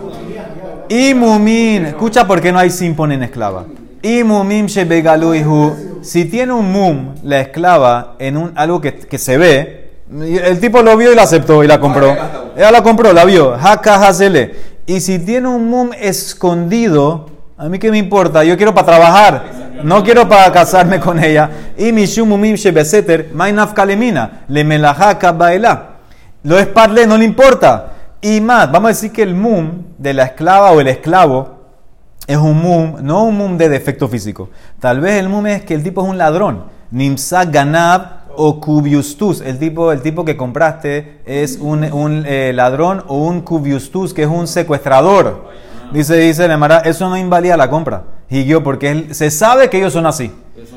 Y 0.89 1.13
mumín, 1.13 1.85
escucha 1.85 2.27
por 2.27 2.41
qué 2.41 2.53
no 2.53 2.59
hay 2.59 2.71
simpón 2.71 3.13
en 3.13 3.23
esclava. 3.23 3.67
Y 4.01 4.25
mumim 4.25 4.67
si 6.01 6.25
tiene 6.25 6.53
un 6.55 6.73
mum, 6.73 7.17
la 7.23 7.41
esclava, 7.43 8.15
en 8.19 8.39
un, 8.39 8.53
algo 8.57 8.81
que, 8.81 8.95
que 8.95 9.19
se 9.19 9.37
ve, 9.37 9.91
el 10.11 10.59
tipo 10.59 10.81
lo 10.81 10.97
vio 10.97 11.13
y 11.13 11.15
la 11.15 11.25
aceptó 11.25 11.63
y 11.63 11.67
la 11.67 11.79
compró. 11.79 12.46
Ella 12.57 12.71
la 12.71 12.83
compró, 12.83 13.13
la 13.13 13.25
vio. 13.25 13.55
Haka 13.55 14.07
hasele. 14.07 14.55
Y 14.87 15.01
si 15.01 15.19
tiene 15.19 15.49
un 15.49 15.69
mum 15.69 15.91
escondido, 15.99 17.29
a 17.59 17.69
mí 17.69 17.79
qué 17.79 17.91
me 17.91 17.99
importa, 17.99 18.45
yo 18.45 18.57
quiero 18.57 18.75
para 18.75 18.87
trabajar, 18.87 19.45
no 19.83 20.05
quiero 20.05 20.29
para 20.29 20.51
casarme 20.53 21.01
con 21.01 21.23
ella. 21.23 21.51
Y 21.77 21.93
mishum 21.93 22.29
mumim 22.29 22.55
shebeseter, 22.55 23.31
mainaf 23.35 23.73
kalemina, 23.73 24.45
le 24.49 24.65
melahaka 24.65 25.33
baela. 25.33 25.97
Lo 26.45 26.59
es 26.59 26.67
parle, 26.67 27.07
no 27.07 27.17
le 27.19 27.25
importa. 27.25 27.93
Y 28.21 28.41
más, 28.41 28.71
vamos 28.71 28.87
a 28.87 28.93
decir 28.93 29.13
que 29.13 29.23
el 29.23 29.35
mum 29.35 29.83
de 29.99 30.15
la 30.15 30.25
esclava 30.25 30.71
o 30.71 30.81
el 30.81 30.89
esclavo 30.89 31.57
es 32.27 32.37
un 32.37 32.61
mum, 32.61 32.97
no 33.03 33.25
un 33.25 33.37
mum 33.37 33.57
de 33.59 33.69
defecto 33.69 34.09
físico. 34.09 34.51
Tal 34.81 35.01
vez 35.01 35.15
el 35.19 35.29
mum 35.29 35.47
es 35.47 35.63
que 35.63 35.75
el 35.75 35.83
tipo 35.83 36.03
es 36.03 36.09
un 36.09 36.19
ladrón. 36.19 36.65
Nimsa 36.91 37.45
ganab 37.45 38.26
o 38.37 38.61
cubiustus. 38.61 39.41
El 39.41 39.59
tipo, 39.59 39.93
el 39.93 40.03
tipo 40.03 40.25
que 40.25 40.37
compraste 40.37 41.21
es 41.25 41.59
un, 41.61 41.85
eh, 42.27 42.53
ladrón 42.55 43.05
o 43.09 43.19
un 43.19 43.41
cubiustus, 43.43 44.13
que 44.15 44.23
es 44.23 44.29
un 44.29 44.47
secuestrador. 44.47 45.49
Dice, 45.93 46.17
dice 46.17 46.49
Lemara, 46.49 46.79
eso 46.81 47.09
no 47.09 47.17
invalida 47.17 47.57
la 47.57 47.71
compra. 47.71 48.05
Y 48.29 48.45
porque 48.63 48.91
él- 48.91 49.15
se 49.15 49.31
sabe 49.31 49.71
que 49.71 49.79
ellos 49.79 49.93
son 49.93 50.07
así. 50.07 50.33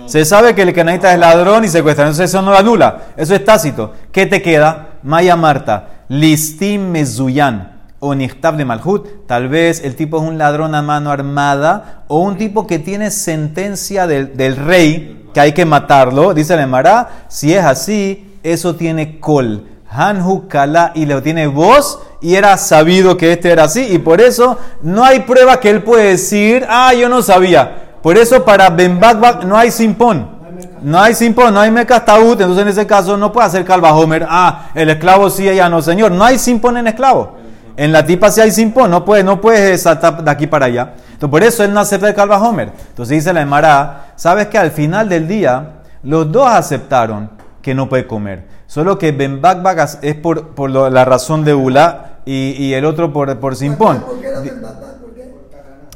Se 0.05 0.25
sabe 0.25 0.53
que 0.55 0.61
el 0.61 0.73
cananita 0.73 1.11
es 1.13 1.19
ladrón 1.19 1.63
y 1.63 1.67
secuestrador. 1.67 2.11
Entonces 2.11 2.29
eso 2.29 2.41
no 2.41 2.51
lo 2.51 2.57
anula. 2.57 3.07
Eso 3.17 3.33
es 3.33 3.43
tácito. 3.43 3.93
¿Qué 4.11 4.25
te 4.25 4.41
queda? 4.41 4.99
Maya 5.03 5.35
Marta. 5.35 6.05
Listim 6.09 6.89
mezuyan 6.89 7.79
o 7.99 8.15
de 8.15 8.65
Malhut, 8.65 9.27
tal 9.27 9.49
vez 9.49 9.83
el 9.83 9.95
tipo 9.95 10.17
es 10.17 10.23
un 10.23 10.37
ladrón 10.37 10.73
a 10.73 10.81
mano 10.81 11.11
armada 11.11 12.05
o 12.07 12.21
un 12.21 12.37
tipo 12.37 12.65
que 12.65 12.79
tiene 12.79 13.11
sentencia 13.11 14.07
del 14.07 14.55
rey 14.55 15.18
que 15.33 15.39
hay 15.39 15.53
que 15.53 15.65
matarlo, 15.65 16.33
dice 16.33 16.53
el 16.53 16.61
Emara, 16.61 17.25
si 17.27 17.53
es 17.53 17.63
así, 17.63 18.37
eso 18.43 18.75
tiene 18.75 19.19
col, 19.19 19.65
Hanhu 19.89 20.47
Kala 20.47 20.91
y 20.95 21.05
le 21.05 21.19
tiene 21.21 21.47
voz 21.47 21.99
y 22.21 22.35
era 22.35 22.57
sabido 22.57 23.17
que 23.17 23.33
este 23.33 23.51
era 23.51 23.63
así 23.63 23.87
y 23.89 23.97
por 23.97 24.21
eso 24.21 24.57
no 24.81 25.03
hay 25.03 25.21
prueba 25.21 25.59
que 25.59 25.69
él 25.69 25.83
puede 25.83 26.09
decir, 26.09 26.65
ah, 26.69 26.93
yo 26.93 27.09
no 27.09 27.21
sabía. 27.21 27.89
Por 28.01 28.17
eso 28.17 28.45
para 28.45 28.69
Ben 28.69 28.99
Bakbak 28.99 29.43
no 29.43 29.57
hay 29.57 29.71
simpón. 29.71 30.39
No 30.81 30.99
hay 30.99 31.13
simpón, 31.13 31.53
no 31.53 31.59
hay 31.59 31.71
mecastaúd, 31.71 32.39
entonces 32.39 32.61
en 32.61 32.69
ese 32.69 32.87
caso 32.87 33.17
no 33.17 33.33
puede 33.33 33.47
hacer 33.47 33.65
calva 33.65 33.93
Homer. 33.93 34.25
Ah, 34.29 34.69
el 34.75 34.89
esclavo 34.89 35.29
sí, 35.29 35.47
ella 35.47 35.69
no, 35.69 35.81
señor. 35.81 36.11
No 36.11 36.23
hay 36.23 36.39
simpón 36.39 36.77
en 36.77 36.87
esclavo. 36.87 37.38
En 37.79 37.91
la 37.93 38.05
tipa 38.05 38.29
sí 38.29 38.41
hay 38.41 38.51
simpón, 38.51 38.91
no 38.91 39.05
puede, 39.05 39.23
no 39.23 39.39
puedes 39.39 39.81
saltar 39.83 40.21
de 40.23 40.29
aquí 40.29 40.47
para 40.47 40.65
allá. 40.65 40.93
Entonces 41.13 41.29
por 41.29 41.43
eso 41.43 41.63
él 41.63 41.73
no 41.73 41.79
acepta 41.79 42.09
el 42.09 42.13
calva 42.13 42.37
Homer. 42.41 42.73
Entonces 42.89 43.15
dice 43.17 43.31
la 43.31 43.41
Emara, 43.41 44.11
sabes 44.17 44.47
que 44.47 44.57
al 44.57 44.71
final 44.71 45.07
del 45.07 45.27
día 45.29 45.75
los 46.03 46.29
dos 46.31 46.47
aceptaron 46.49 47.29
que 47.61 47.73
no 47.73 47.87
puede 47.87 48.05
comer. 48.05 48.47
Solo 48.67 48.97
que 48.97 49.11
Ben 49.13 49.41
Bakbak 49.41 49.99
es 50.03 50.15
por, 50.15 50.49
por 50.49 50.69
lo- 50.69 50.89
la 50.89 51.05
razón 51.05 51.43
de 51.45 51.53
Ula 51.53 52.19
y, 52.25 52.51
y 52.61 52.73
el 52.73 52.83
otro 52.85 53.13
por, 53.13 53.37
por 53.39 53.55
simpón. 53.55 53.99
¿Por? 54.01 54.09
¿Por 54.15 54.21
qué? 54.21 54.29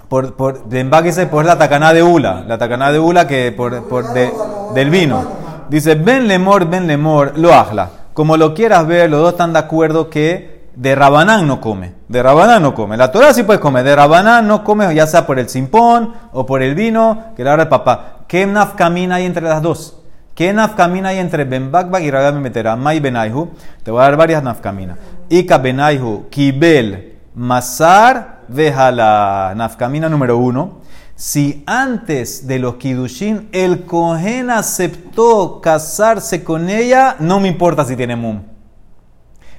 Por, 0.07 0.35
por, 0.35 0.69
Ben 0.69 0.89
Bak 0.89 1.03
dice 1.05 1.25
por 1.25 1.43
la 1.43 1.57
tacaná 1.57 1.91
de 1.93 2.03
Ula, 2.03 2.43
la 2.47 2.57
tacaná 2.57 2.91
de 2.91 2.99
Ula 2.99 3.27
que 3.27 3.51
por, 3.51 3.87
por 3.89 4.13
de- 4.13 4.31
del 4.73 4.89
vino. 4.89 5.23
Dice, 5.69 5.95
Ben 5.95 6.27
Lemor, 6.27 6.69
Ben 6.69 6.87
Lemor, 6.87 7.33
lo 7.37 7.53
ajla. 7.53 7.89
Como 8.13 8.37
lo 8.37 8.53
quieras 8.53 8.85
ver, 8.85 9.09
los 9.09 9.21
dos 9.21 9.31
están 9.31 9.53
de 9.53 9.59
acuerdo 9.59 10.09
que 10.09 10.52
de 10.75 10.95
Rabanán 10.95 11.47
no 11.47 11.61
come. 11.61 11.93
De 12.07 12.23
Rabanán 12.23 12.61
no 12.61 12.73
come. 12.73 12.97
La 12.97 13.11
Torah 13.11 13.33
sí 13.33 13.43
puede 13.43 13.59
comer. 13.59 13.83
De 13.83 13.95
Rabanán 13.95 14.47
no 14.47 14.63
come, 14.63 14.93
ya 14.95 15.07
sea 15.07 15.25
por 15.27 15.39
el 15.39 15.49
simpón 15.49 16.13
o 16.31 16.45
por 16.45 16.61
el 16.63 16.75
vino, 16.75 17.33
que 17.35 17.43
le 17.43 17.53
el 17.53 17.67
papá. 17.67 18.19
¿Qué 18.27 18.45
nafkamina 18.45 19.15
hay 19.15 19.25
entre 19.25 19.43
las 19.43 19.61
dos? 19.61 19.99
¿Qué 20.33 20.51
nafkamina 20.51 21.09
hay 21.09 21.19
entre 21.19 21.43
Ben 21.43 21.71
Bakbak 21.71 22.01
y 22.01 22.09
Rabbi 22.09 22.39
Metera? 22.39 22.75
Mai 22.75 22.99
Benaihu. 22.99 23.51
Te 23.83 23.91
voy 23.91 24.01
a 24.01 24.05
dar 24.05 24.17
varias 24.17 24.41
nafkaminas. 24.41 24.97
Ika 25.29 25.59
Benaihu, 25.59 26.27
Kibel, 26.29 27.19
Masar, 27.35 28.41
Vehala. 28.47 29.53
Nafkamina 29.55 30.09
número 30.09 30.37
uno. 30.37 30.81
Si 31.15 31.63
antes 31.67 32.47
de 32.47 32.57
los 32.57 32.75
Kidushin 32.75 33.49
el 33.51 33.85
Cohen 33.85 34.49
aceptó 34.49 35.61
casarse 35.61 36.43
con 36.43 36.69
ella, 36.69 37.15
no 37.19 37.39
me 37.39 37.47
importa 37.47 37.85
si 37.85 37.95
tiene 37.95 38.15
mum. 38.15 38.52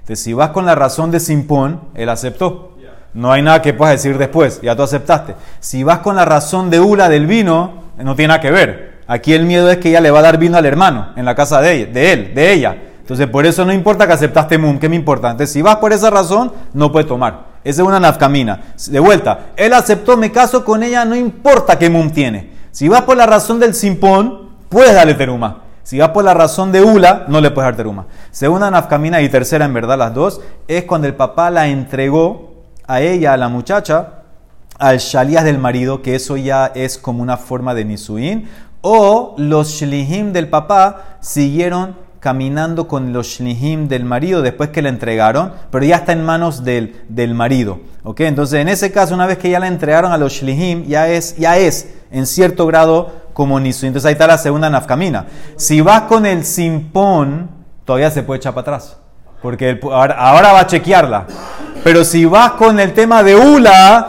Entonces, 0.04 0.22
si 0.22 0.34
vas 0.34 0.50
con 0.50 0.66
la 0.66 0.74
razón 0.74 1.10
de 1.10 1.18
Simpón, 1.18 1.80
él 1.94 2.10
aceptó. 2.10 2.72
No 3.14 3.32
hay 3.32 3.40
nada 3.40 3.62
que 3.62 3.72
puedas 3.72 3.94
decir 3.94 4.18
después, 4.18 4.60
ya 4.60 4.76
tú 4.76 4.82
aceptaste. 4.82 5.34
Si 5.60 5.82
vas 5.82 6.00
con 6.00 6.14
la 6.14 6.26
razón 6.26 6.68
de 6.68 6.78
Ula 6.78 7.08
del 7.08 7.26
vino, 7.26 7.84
no 7.96 8.14
tiene 8.14 8.28
nada 8.28 8.40
que 8.42 8.50
ver. 8.50 8.98
Aquí 9.06 9.32
el 9.32 9.46
miedo 9.46 9.70
es 9.70 9.78
que 9.78 9.88
ella 9.88 10.02
le 10.02 10.10
va 10.10 10.18
a 10.18 10.22
dar 10.22 10.36
vino 10.36 10.58
al 10.58 10.66
hermano 10.66 11.08
en 11.16 11.24
la 11.24 11.34
casa 11.34 11.62
de, 11.62 11.72
ella, 11.72 11.92
de 11.92 12.12
él, 12.12 12.34
de 12.34 12.52
ella. 12.52 12.76
Entonces, 13.00 13.26
por 13.28 13.46
eso 13.46 13.64
no 13.64 13.72
importa 13.72 14.06
que 14.06 14.12
aceptaste 14.12 14.58
mum, 14.58 14.78
¿qué 14.78 14.90
me 14.90 14.96
importa? 14.96 15.34
Si 15.46 15.62
vas 15.62 15.76
por 15.76 15.94
esa 15.94 16.10
razón, 16.10 16.52
no 16.74 16.92
puedes 16.92 17.08
tomar. 17.08 17.46
Esa 17.64 17.80
es 17.80 17.88
una 17.88 17.98
nafkamina. 17.98 18.60
De 18.88 19.00
vuelta, 19.00 19.52
él 19.56 19.72
aceptó, 19.72 20.18
me 20.18 20.30
caso 20.30 20.66
con 20.66 20.82
ella, 20.82 21.06
no 21.06 21.16
importa 21.16 21.78
qué 21.78 21.88
mum 21.88 22.10
tiene. 22.10 22.50
Si 22.72 22.88
vas 22.88 23.02
por 23.02 23.16
la 23.16 23.24
razón 23.24 23.58
del 23.58 23.72
simpón, 23.72 24.50
puedes 24.68 24.92
darle 24.92 25.14
teruma. 25.14 25.63
Si 25.84 25.98
vas 25.98 26.08
por 26.08 26.24
la 26.24 26.32
razón 26.32 26.72
de 26.72 26.82
Ula, 26.82 27.26
no 27.28 27.42
le 27.42 27.50
puedes 27.50 27.68
dar 27.68 27.76
teruma. 27.76 28.06
Segunda 28.30 28.70
nafkamina 28.70 29.20
y 29.20 29.28
tercera, 29.28 29.66
en 29.66 29.74
verdad, 29.74 29.98
las 29.98 30.14
dos, 30.14 30.40
es 30.66 30.84
cuando 30.84 31.06
el 31.06 31.14
papá 31.14 31.50
la 31.50 31.68
entregó 31.68 32.54
a 32.86 33.02
ella, 33.02 33.34
a 33.34 33.36
la 33.36 33.50
muchacha, 33.50 34.22
al 34.78 34.98
shalías 34.98 35.44
del 35.44 35.58
marido, 35.58 36.00
que 36.00 36.14
eso 36.14 36.38
ya 36.38 36.72
es 36.74 36.96
como 36.96 37.22
una 37.22 37.36
forma 37.36 37.74
de 37.74 37.84
nisuin, 37.84 38.48
o 38.80 39.34
los 39.36 39.68
shlihim 39.78 40.32
del 40.32 40.48
papá 40.48 41.18
siguieron 41.20 41.96
caminando 42.18 42.88
con 42.88 43.12
los 43.12 43.26
shlihim 43.26 43.86
del 43.86 44.06
marido 44.06 44.40
después 44.40 44.70
que 44.70 44.80
la 44.80 44.88
entregaron, 44.88 45.52
pero 45.70 45.84
ya 45.84 45.96
está 45.96 46.12
en 46.12 46.24
manos 46.24 46.64
del, 46.64 47.02
del 47.10 47.34
marido. 47.34 47.80
¿ok? 48.04 48.20
Entonces, 48.20 48.60
en 48.60 48.68
ese 48.68 48.90
caso, 48.90 49.14
una 49.14 49.26
vez 49.26 49.36
que 49.36 49.50
ya 49.50 49.60
la 49.60 49.68
entregaron 49.68 50.12
a 50.12 50.16
los 50.16 50.32
shlihim, 50.32 50.86
ya 50.86 51.08
es, 51.08 51.36
ya 51.36 51.58
es 51.58 51.90
en 52.10 52.26
cierto 52.26 52.66
grado 52.66 53.23
como 53.34 53.60
nisuin. 53.60 53.88
Entonces, 53.88 54.06
ahí 54.06 54.12
está 54.12 54.26
la 54.26 54.38
segunda 54.38 54.70
nafkamina. 54.70 55.26
Si 55.56 55.82
vas 55.82 56.02
con 56.02 56.24
el 56.24 56.44
simpón, 56.44 57.50
todavía 57.84 58.10
se 58.10 58.22
puede 58.22 58.38
echar 58.38 58.54
para 58.54 58.62
atrás. 58.76 58.96
Porque 59.42 59.68
el- 59.70 59.80
ahora, 59.92 60.14
ahora 60.18 60.52
va 60.52 60.60
a 60.60 60.66
chequearla. 60.66 61.26
Pero 61.82 62.02
si 62.04 62.24
vas 62.24 62.52
con 62.52 62.80
el 62.80 62.94
tema 62.94 63.22
de 63.22 63.36
Ula, 63.36 64.08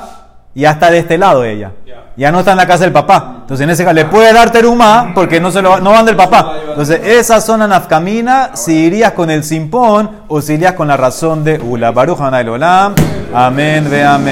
ya 0.54 0.72
está 0.72 0.90
de 0.90 1.00
este 1.00 1.18
lado 1.18 1.44
ella. 1.44 1.72
Ya 2.18 2.32
no 2.32 2.40
está 2.40 2.52
en 2.52 2.58
la 2.58 2.66
casa 2.66 2.86
del 2.86 2.94
papá. 2.94 3.40
Entonces 3.42 3.66
en 3.66 3.70
ese 3.72 3.84
caso 3.84 3.94
le 3.94 4.06
puede 4.06 4.32
dar 4.32 4.50
teruma 4.50 5.12
porque 5.14 5.42
no, 5.42 5.52
se 5.52 5.62
lo, 5.62 5.82
no 5.82 5.92
van 5.92 6.06
del 6.06 6.16
papá. 6.16 6.54
Entonces 6.70 7.02
esa 7.04 7.42
zona 7.42 7.68
nafkamina, 7.68 8.52
si 8.54 8.86
irías 8.86 9.12
con 9.12 9.30
el 9.30 9.44
simpón 9.44 10.10
o 10.30 10.42
si 10.42 10.54
irías 10.54 10.74
con 10.74 10.88
la 10.88 10.96
razón 10.96 11.44
de 11.44 11.60
Ula. 11.60 11.92
Baruch 11.92 12.22
Olam. 12.22 12.96
Amén, 13.34 13.86
ve 13.90 14.06
amén. 14.06 14.24